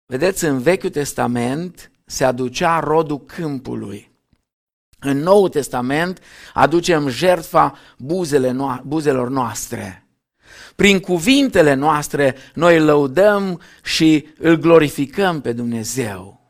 vedeți, 0.06 0.44
în 0.44 0.58
Vechiul 0.58 0.90
Testament 0.90 1.90
se 2.04 2.24
aducea 2.24 2.78
rodul 2.78 3.24
câmpului. 3.24 4.09
În 5.00 5.18
Noul 5.18 5.48
Testament 5.48 6.20
aducem 6.54 7.08
jertfa 7.08 7.78
buzele 7.98 8.50
no- 8.50 8.82
buzelor 8.82 9.28
noastre. 9.28 10.04
Prin 10.76 11.00
cuvintele 11.00 11.74
noastre 11.74 12.36
noi 12.54 12.76
îl 12.76 12.84
lăudăm 12.84 13.60
și 13.82 14.28
îl 14.38 14.56
glorificăm 14.56 15.40
pe 15.40 15.52
Dumnezeu. 15.52 16.40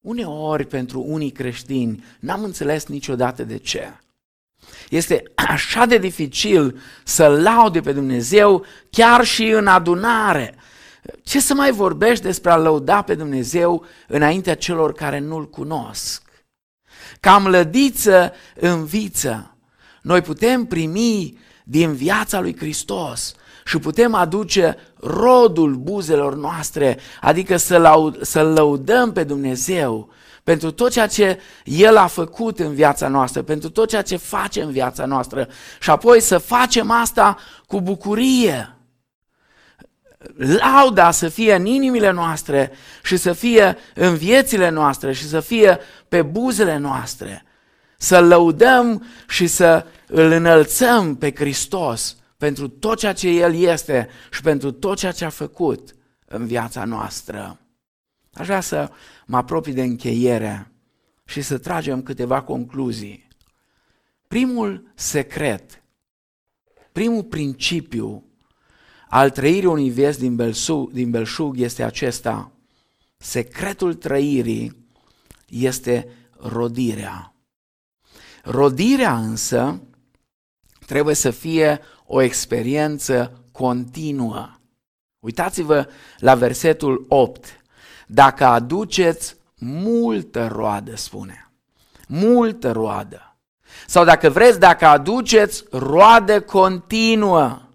Uneori 0.00 0.66
pentru 0.66 1.04
unii 1.06 1.30
creștini 1.30 2.04
n-am 2.20 2.44
înțeles 2.44 2.86
niciodată 2.86 3.44
de 3.44 3.56
ce. 3.56 3.92
Este 4.90 5.22
așa 5.34 5.86
de 5.86 5.98
dificil 5.98 6.80
să 7.04 7.26
laude 7.26 7.80
pe 7.80 7.92
Dumnezeu 7.92 8.64
chiar 8.90 9.24
și 9.24 9.44
în 9.48 9.66
adunare. 9.66 10.54
Ce 11.22 11.40
să 11.40 11.54
mai 11.54 11.70
vorbești 11.70 12.24
despre 12.24 12.50
a 12.50 12.56
lăuda 12.56 13.02
pe 13.02 13.14
Dumnezeu 13.14 13.84
înaintea 14.08 14.56
celor 14.56 14.92
care 14.92 15.18
nu-L 15.18 15.50
cunosc? 15.50 16.31
Cam 17.20 17.46
lădiță 17.46 18.32
în 18.54 18.84
viță. 18.84 19.56
Noi 20.02 20.20
putem 20.20 20.64
primi 20.64 21.38
din 21.64 21.92
viața 21.92 22.40
lui 22.40 22.56
Hristos 22.56 23.34
și 23.64 23.78
putem 23.78 24.14
aduce 24.14 24.76
rodul 25.00 25.74
buzelor 25.74 26.34
noastre, 26.34 26.98
adică 27.20 27.56
să 27.56 27.76
laud, 27.76 28.22
să 28.22 28.42
lăudăm 28.42 29.12
pe 29.12 29.24
Dumnezeu 29.24 30.10
pentru 30.44 30.70
tot 30.70 30.90
ceea 30.90 31.06
ce 31.06 31.38
El 31.64 31.96
a 31.96 32.06
făcut 32.06 32.58
în 32.58 32.74
viața 32.74 33.08
noastră, 33.08 33.42
pentru 33.42 33.70
tot 33.70 33.88
ceea 33.88 34.02
ce 34.02 34.16
face 34.16 34.62
în 34.62 34.70
viața 34.70 35.04
noastră 35.04 35.48
și 35.80 35.90
apoi 35.90 36.20
să 36.20 36.38
facem 36.38 36.90
asta 36.90 37.36
cu 37.66 37.80
bucurie 37.80 38.76
lauda 40.36 41.10
să 41.10 41.28
fie 41.28 41.54
în 41.54 41.66
inimile 41.66 42.10
noastre 42.10 42.72
și 43.02 43.16
să 43.16 43.32
fie 43.32 43.76
în 43.94 44.14
viețile 44.14 44.68
noastre 44.68 45.12
și 45.12 45.28
să 45.28 45.40
fie 45.40 45.78
pe 46.08 46.22
buzele 46.22 46.76
noastre. 46.76 47.44
Să 47.98 48.20
lăudăm 48.20 49.06
și 49.28 49.46
să 49.46 49.86
îl 50.06 50.30
înălțăm 50.30 51.16
pe 51.16 51.32
Hristos 51.34 52.16
pentru 52.36 52.68
tot 52.68 52.98
ceea 52.98 53.12
ce 53.12 53.28
El 53.28 53.54
este 53.54 54.08
și 54.30 54.40
pentru 54.42 54.70
tot 54.70 54.98
ceea 54.98 55.12
ce 55.12 55.24
a 55.24 55.28
făcut 55.28 55.94
în 56.26 56.46
viața 56.46 56.84
noastră. 56.84 57.60
Aș 58.32 58.46
vrea 58.46 58.60
să 58.60 58.90
mă 59.26 59.36
apropii 59.36 59.72
de 59.72 59.82
încheiere 59.82 60.72
și 61.24 61.40
să 61.40 61.58
tragem 61.58 62.02
câteva 62.02 62.42
concluzii. 62.42 63.28
Primul 64.28 64.92
secret, 64.94 65.82
primul 66.92 67.24
principiu 67.24 68.24
al 69.14 69.30
trăirii 69.30 69.68
unui 69.68 69.90
vies 69.90 70.16
din 70.16 70.36
belșug, 70.36 70.90
din 70.90 71.10
belșug 71.10 71.60
este 71.60 71.82
acesta. 71.82 72.50
Secretul 73.16 73.94
trăirii 73.94 74.86
este 75.48 76.08
rodirea. 76.38 77.34
Rodirea 78.42 79.16
însă 79.16 79.80
trebuie 80.86 81.14
să 81.14 81.30
fie 81.30 81.80
o 82.06 82.20
experiență 82.20 83.44
continuă. 83.50 84.50
Uitați-vă 85.18 85.88
la 86.18 86.34
versetul 86.34 87.04
8. 87.08 87.62
Dacă 88.06 88.44
aduceți 88.44 89.36
multă 89.58 90.46
roadă, 90.46 90.96
spune. 90.96 91.52
Multă 92.08 92.72
roadă. 92.72 93.36
Sau 93.86 94.04
dacă 94.04 94.30
vreți, 94.30 94.58
dacă 94.58 94.86
aduceți 94.86 95.64
roadă 95.70 96.40
continuă. 96.40 97.71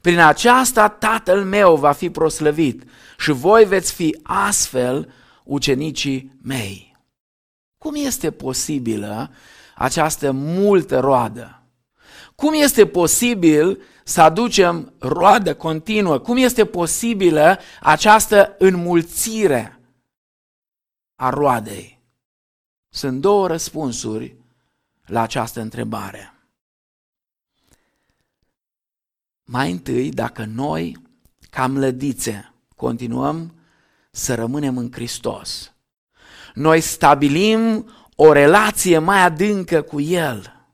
Prin 0.00 0.18
aceasta 0.18 0.88
tatăl 0.88 1.44
meu 1.44 1.76
va 1.76 1.92
fi 1.92 2.10
proslăvit 2.10 2.90
și 3.18 3.30
voi 3.30 3.64
veți 3.64 3.92
fi 3.92 4.18
astfel 4.22 5.12
ucenicii 5.44 6.38
mei. 6.42 6.96
Cum 7.78 7.94
este 7.94 8.30
posibilă 8.30 9.30
această 9.74 10.30
multă 10.32 11.00
roadă? 11.00 11.62
Cum 12.34 12.54
este 12.54 12.86
posibil 12.86 13.82
să 14.04 14.20
aducem 14.20 14.92
roadă 14.98 15.54
continuă? 15.54 16.18
Cum 16.18 16.36
este 16.36 16.64
posibilă 16.66 17.58
această 17.80 18.54
înmulțire 18.58 19.80
a 21.16 21.28
roadei? 21.28 22.00
Sunt 22.88 23.20
două 23.20 23.46
răspunsuri 23.46 24.36
la 25.06 25.20
această 25.20 25.60
întrebare. 25.60 26.39
Mai 29.52 29.70
întâi, 29.70 30.10
dacă 30.10 30.44
noi, 30.44 30.96
ca 31.50 31.66
mlădițe, 31.66 32.52
continuăm 32.76 33.54
să 34.10 34.34
rămânem 34.34 34.76
în 34.76 34.92
Hristos, 34.92 35.72
noi 36.54 36.80
stabilim 36.80 37.90
o 38.16 38.32
relație 38.32 38.98
mai 38.98 39.22
adâncă 39.22 39.82
cu 39.82 40.00
El 40.00 40.66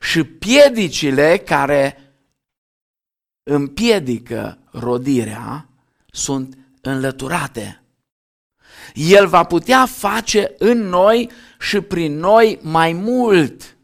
și 0.00 0.24
piedicile 0.24 1.36
care 1.38 2.14
împiedică 3.42 4.58
rodirea 4.70 5.68
sunt 6.10 6.58
înlăturate. 6.80 7.82
El 8.94 9.26
va 9.26 9.44
putea 9.44 9.86
face 9.86 10.54
în 10.58 10.78
noi 10.78 11.30
și 11.58 11.80
prin 11.80 12.18
noi 12.18 12.58
mai 12.62 12.92
mult. 12.92 13.76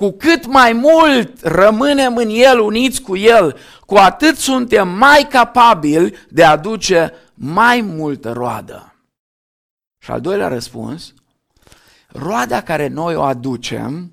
Cu 0.00 0.10
cât 0.10 0.46
mai 0.46 0.72
mult 0.72 1.42
rămânem 1.42 2.16
în 2.16 2.28
El, 2.30 2.58
uniți 2.58 3.00
cu 3.00 3.16
El, 3.16 3.58
cu 3.86 3.94
atât 3.94 4.36
suntem 4.36 4.88
mai 4.88 5.26
capabili 5.30 6.14
de 6.28 6.44
a 6.44 6.50
aduce 6.50 7.12
mai 7.34 7.80
multă 7.80 8.32
roadă. 8.32 8.94
Și 9.98 10.10
al 10.10 10.20
doilea 10.20 10.48
răspuns, 10.48 11.14
roada 12.08 12.62
care 12.62 12.88
noi 12.88 13.14
o 13.14 13.22
aducem 13.22 14.12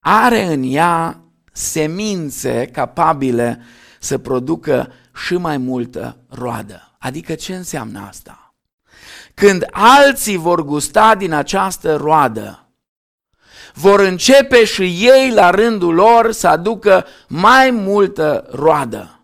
are 0.00 0.44
în 0.44 0.62
ea 0.66 1.20
semințe 1.52 2.66
capabile 2.66 3.62
să 4.00 4.18
producă 4.18 4.92
și 5.26 5.34
mai 5.34 5.56
multă 5.56 6.16
roadă. 6.28 6.94
Adică 6.98 7.34
ce 7.34 7.54
înseamnă 7.54 8.06
asta? 8.08 8.54
Când 9.34 9.66
alții 9.70 10.36
vor 10.36 10.64
gusta 10.64 11.14
din 11.14 11.32
această 11.32 11.96
roadă, 11.96 12.63
vor 13.76 14.00
începe 14.00 14.64
și 14.64 14.82
ei 14.82 15.30
la 15.30 15.50
rândul 15.50 15.94
lor 15.94 16.32
să 16.32 16.48
aducă 16.48 17.06
mai 17.28 17.70
multă 17.70 18.46
roadă. 18.50 19.20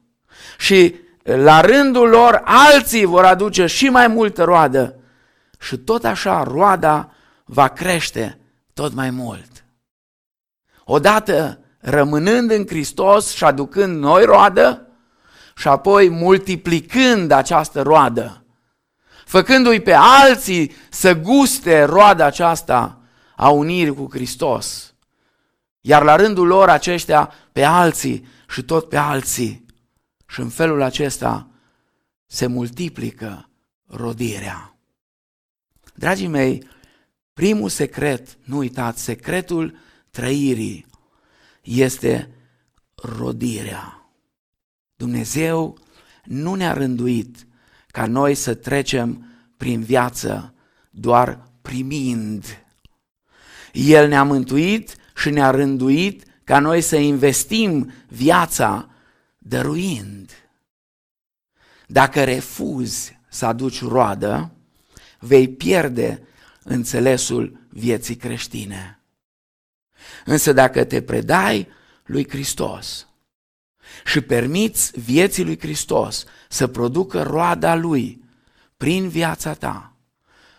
Și 0.59 0.95
la 1.23 1.61
rândul 1.61 2.09
lor 2.09 2.41
alții 2.45 3.05
vor 3.05 3.25
aduce 3.25 3.67
și 3.67 3.89
mai 3.89 4.07
multă 4.07 4.45
roadă. 4.45 4.95
Și 5.61 5.77
tot 5.77 6.05
așa 6.05 6.43
roada 6.43 7.13
va 7.45 7.69
crește 7.69 8.39
tot 8.75 8.93
mai 8.95 9.11
mult. 9.11 9.65
Odată 10.85 11.59
rămânând 11.79 12.51
în 12.51 12.67
Hristos 12.67 13.35
și 13.35 13.45
aducând 13.45 13.99
noi 13.99 14.25
roadă 14.25 14.87
și 15.57 15.69
apoi 15.69 16.09
multiplicând 16.09 17.31
această 17.31 17.83
roadă, 17.83 18.45
făcându-i 19.25 19.81
pe 19.81 19.95
alții 19.97 20.77
să 20.91 21.15
guste 21.15 21.83
roada 21.83 22.25
aceasta 22.25 23.00
a 23.41 23.49
unirii 23.49 23.95
cu 23.95 24.09
Hristos. 24.11 24.95
Iar 25.81 26.03
la 26.03 26.17
rândul 26.17 26.47
lor 26.47 26.69
aceștia 26.69 27.33
pe 27.53 27.63
alții 27.63 28.27
și 28.49 28.63
tot 28.63 28.89
pe 28.89 28.97
alții. 28.97 29.67
Și 30.27 30.41
în 30.41 30.49
felul 30.49 30.83
acesta 30.83 31.49
se 32.27 32.47
multiplică 32.47 33.49
rodirea. 33.87 34.77
Dragii 35.95 36.27
mei, 36.27 36.69
primul 37.33 37.69
secret, 37.69 38.39
nu 38.45 38.57
uitați, 38.57 39.03
secretul 39.03 39.77
trăirii 40.11 40.87
este 41.63 42.31
rodirea. 42.95 44.11
Dumnezeu 44.97 45.79
nu 46.25 46.55
ne-a 46.55 46.73
rânduit 46.73 47.47
ca 47.87 48.07
noi 48.07 48.35
să 48.35 48.55
trecem 48.55 49.25
prin 49.57 49.83
viață 49.83 50.55
doar 50.91 51.51
primind. 51.63 52.60
El 53.73 54.09
ne-a 54.09 54.23
mântuit 54.23 54.97
și 55.17 55.31
ne-a 55.31 55.51
rânduit 55.51 56.25
ca 56.45 56.59
noi 56.59 56.81
să 56.81 56.97
investim 56.97 57.93
viața 58.09 58.91
dăruind. 59.39 60.31
Dacă 61.87 62.25
refuzi 62.25 63.19
să 63.29 63.47
aduci 63.47 63.83
roadă, 63.83 64.51
vei 65.19 65.49
pierde 65.49 66.23
înțelesul 66.63 67.67
vieții 67.69 68.17
creștine. 68.17 69.01
Însă 70.25 70.53
dacă 70.53 70.85
te 70.85 71.03
predai 71.03 71.69
lui 72.05 72.29
Hristos 72.29 73.07
și 74.05 74.21
permiți 74.21 75.01
vieții 75.01 75.45
lui 75.45 75.59
Hristos 75.59 76.25
să 76.49 76.67
producă 76.67 77.23
roada 77.23 77.75
lui 77.75 78.25
prin 78.77 79.09
viața 79.09 79.55
ta, 79.55 79.97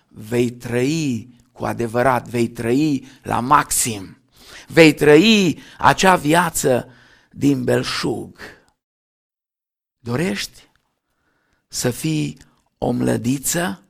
vei 0.08 0.52
trăi 0.52 1.30
cu 1.62 1.68
adevărat, 1.68 2.28
vei 2.28 2.48
trăi 2.48 3.08
la 3.24 3.40
maxim, 3.40 4.22
vei 4.68 4.94
trăi 4.94 5.62
acea 5.78 6.16
viață 6.16 6.90
din 7.32 7.64
belșug. 7.64 8.40
Dorești 10.00 10.70
să 11.68 11.90
fii 11.90 12.38
o 12.78 12.92
mlădiță 12.92 13.84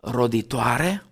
roditoare? 0.00 1.04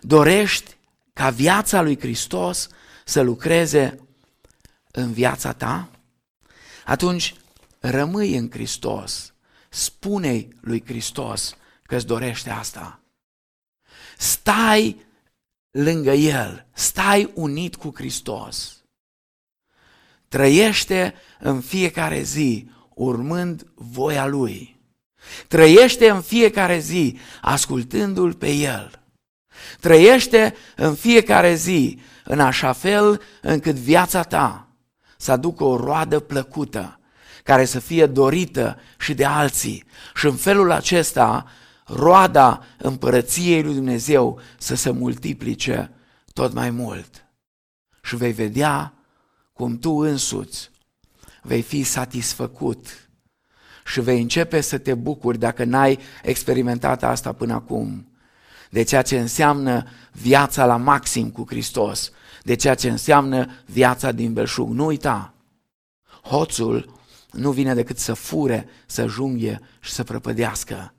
Dorești 0.00 0.76
ca 1.12 1.30
viața 1.30 1.82
lui 1.82 1.98
Hristos 1.98 2.68
să 3.04 3.20
lucreze 3.20 4.08
în 4.90 5.12
viața 5.12 5.52
ta? 5.52 5.90
Atunci 6.84 7.34
rămâi 7.78 8.36
în 8.36 8.50
Hristos. 8.50 9.32
Spune-i 9.68 10.48
lui 10.60 10.84
Hristos 10.86 11.56
că 11.82 11.96
îți 11.96 12.06
dorește 12.06 12.50
asta. 12.50 12.99
Stai 14.20 15.06
lângă 15.70 16.10
El, 16.10 16.66
stai 16.72 17.30
unit 17.34 17.76
cu 17.76 17.92
Hristos. 17.94 18.84
Trăiește 20.28 21.14
în 21.38 21.60
fiecare 21.60 22.22
zi 22.22 22.70
urmând 22.94 23.66
voia 23.74 24.26
Lui. 24.26 24.80
Trăiește 25.48 26.10
în 26.10 26.20
fiecare 26.20 26.78
zi 26.78 27.18
ascultându-L 27.40 28.34
pe 28.34 28.50
El. 28.52 29.02
Trăiește 29.80 30.54
în 30.76 30.94
fiecare 30.94 31.54
zi 31.54 31.98
în 32.24 32.40
așa 32.40 32.72
fel 32.72 33.20
încât 33.42 33.74
viața 33.74 34.22
ta 34.22 34.68
să 35.16 35.32
aducă 35.32 35.64
o 35.64 35.76
roadă 35.76 36.20
plăcută, 36.20 37.00
care 37.44 37.64
să 37.64 37.78
fie 37.78 38.06
dorită 38.06 38.80
și 38.98 39.14
de 39.14 39.24
alții. 39.24 39.84
Și 40.14 40.26
în 40.26 40.36
felul 40.36 40.70
acesta, 40.70 41.46
roada 41.92 42.64
împărăției 42.78 43.62
lui 43.62 43.74
Dumnezeu 43.74 44.40
să 44.58 44.74
se 44.74 44.90
multiplice 44.90 45.90
tot 46.32 46.52
mai 46.52 46.70
mult. 46.70 47.24
Și 48.02 48.16
vei 48.16 48.32
vedea 48.32 48.94
cum 49.52 49.78
tu 49.78 49.90
însuți 49.90 50.70
vei 51.42 51.62
fi 51.62 51.82
satisfăcut 51.82 52.86
și 53.84 54.00
vei 54.00 54.20
începe 54.20 54.60
să 54.60 54.78
te 54.78 54.94
bucuri 54.94 55.38
dacă 55.38 55.64
n-ai 55.64 55.98
experimentat 56.22 57.02
asta 57.02 57.32
până 57.32 57.54
acum 57.54 58.10
de 58.70 58.82
ceea 58.82 59.02
ce 59.02 59.18
înseamnă 59.18 59.86
viața 60.12 60.66
la 60.66 60.76
maxim 60.76 61.30
cu 61.30 61.44
Hristos, 61.48 62.12
de 62.42 62.54
ceea 62.54 62.74
ce 62.74 62.90
înseamnă 62.90 63.46
viața 63.66 64.12
din 64.12 64.32
belșug. 64.32 64.70
Nu 64.70 64.86
uita, 64.86 65.34
hoțul 66.22 66.98
nu 67.30 67.50
vine 67.50 67.74
decât 67.74 67.98
să 67.98 68.12
fure, 68.14 68.68
să 68.86 69.06
junghe 69.06 69.60
și 69.80 69.92
să 69.92 70.02
prăpădească. 70.02 70.94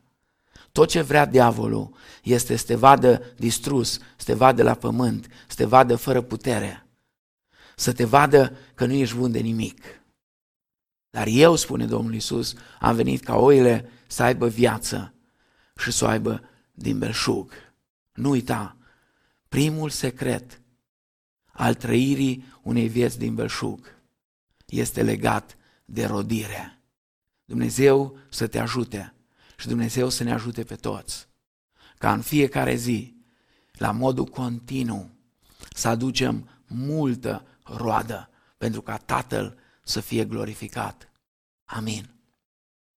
Tot 0.71 0.89
ce 0.89 1.01
vrea 1.01 1.25
diavolul 1.25 1.95
este 2.23 2.55
să 2.55 2.65
te 2.65 2.75
vadă 2.75 3.21
distrus, 3.37 3.91
să 3.91 4.25
te 4.25 4.33
vadă 4.33 4.63
la 4.63 4.73
pământ, 4.73 5.27
să 5.47 5.55
te 5.55 5.65
vadă 5.65 5.95
fără 5.95 6.21
putere, 6.21 6.85
să 7.75 7.93
te 7.93 8.05
vadă 8.05 8.57
că 8.75 8.85
nu 8.85 8.93
ești 8.93 9.15
bun 9.15 9.31
de 9.31 9.39
nimic. 9.39 9.83
Dar 11.09 11.27
eu, 11.29 11.55
spune 11.55 11.85
Domnul 11.85 12.13
Isus, 12.13 12.53
am 12.79 12.95
venit 12.95 13.23
ca 13.23 13.35
oile 13.35 13.89
să 14.07 14.23
aibă 14.23 14.47
viață 14.47 15.13
și 15.77 15.91
să 15.91 16.05
o 16.05 16.07
aibă 16.07 16.43
din 16.71 16.99
belșug. 16.99 17.51
Nu 18.13 18.29
uita, 18.29 18.77
primul 19.49 19.89
secret 19.89 20.61
al 21.51 21.75
trăirii 21.75 22.45
unei 22.61 22.87
vieți 22.87 23.17
din 23.17 23.35
belșug 23.35 23.95
este 24.65 25.03
legat 25.03 25.57
de 25.85 26.05
rodire. 26.05 26.79
Dumnezeu 27.45 28.17
să 28.29 28.47
te 28.47 28.59
ajute 28.59 29.13
și 29.61 29.67
Dumnezeu 29.67 30.09
să 30.09 30.23
ne 30.23 30.33
ajute 30.33 30.63
pe 30.63 30.75
toți. 30.75 31.27
Ca 31.97 32.13
în 32.13 32.21
fiecare 32.21 32.75
zi, 32.75 33.15
la 33.71 33.91
modul 33.91 34.25
continuu, 34.25 35.09
să 35.75 35.87
aducem 35.87 36.49
multă 36.67 37.45
roadă 37.63 38.29
pentru 38.57 38.81
ca 38.81 38.97
Tatăl 38.97 39.57
să 39.83 39.99
fie 39.99 40.25
glorificat. 40.25 41.11
Amin. 41.65 42.20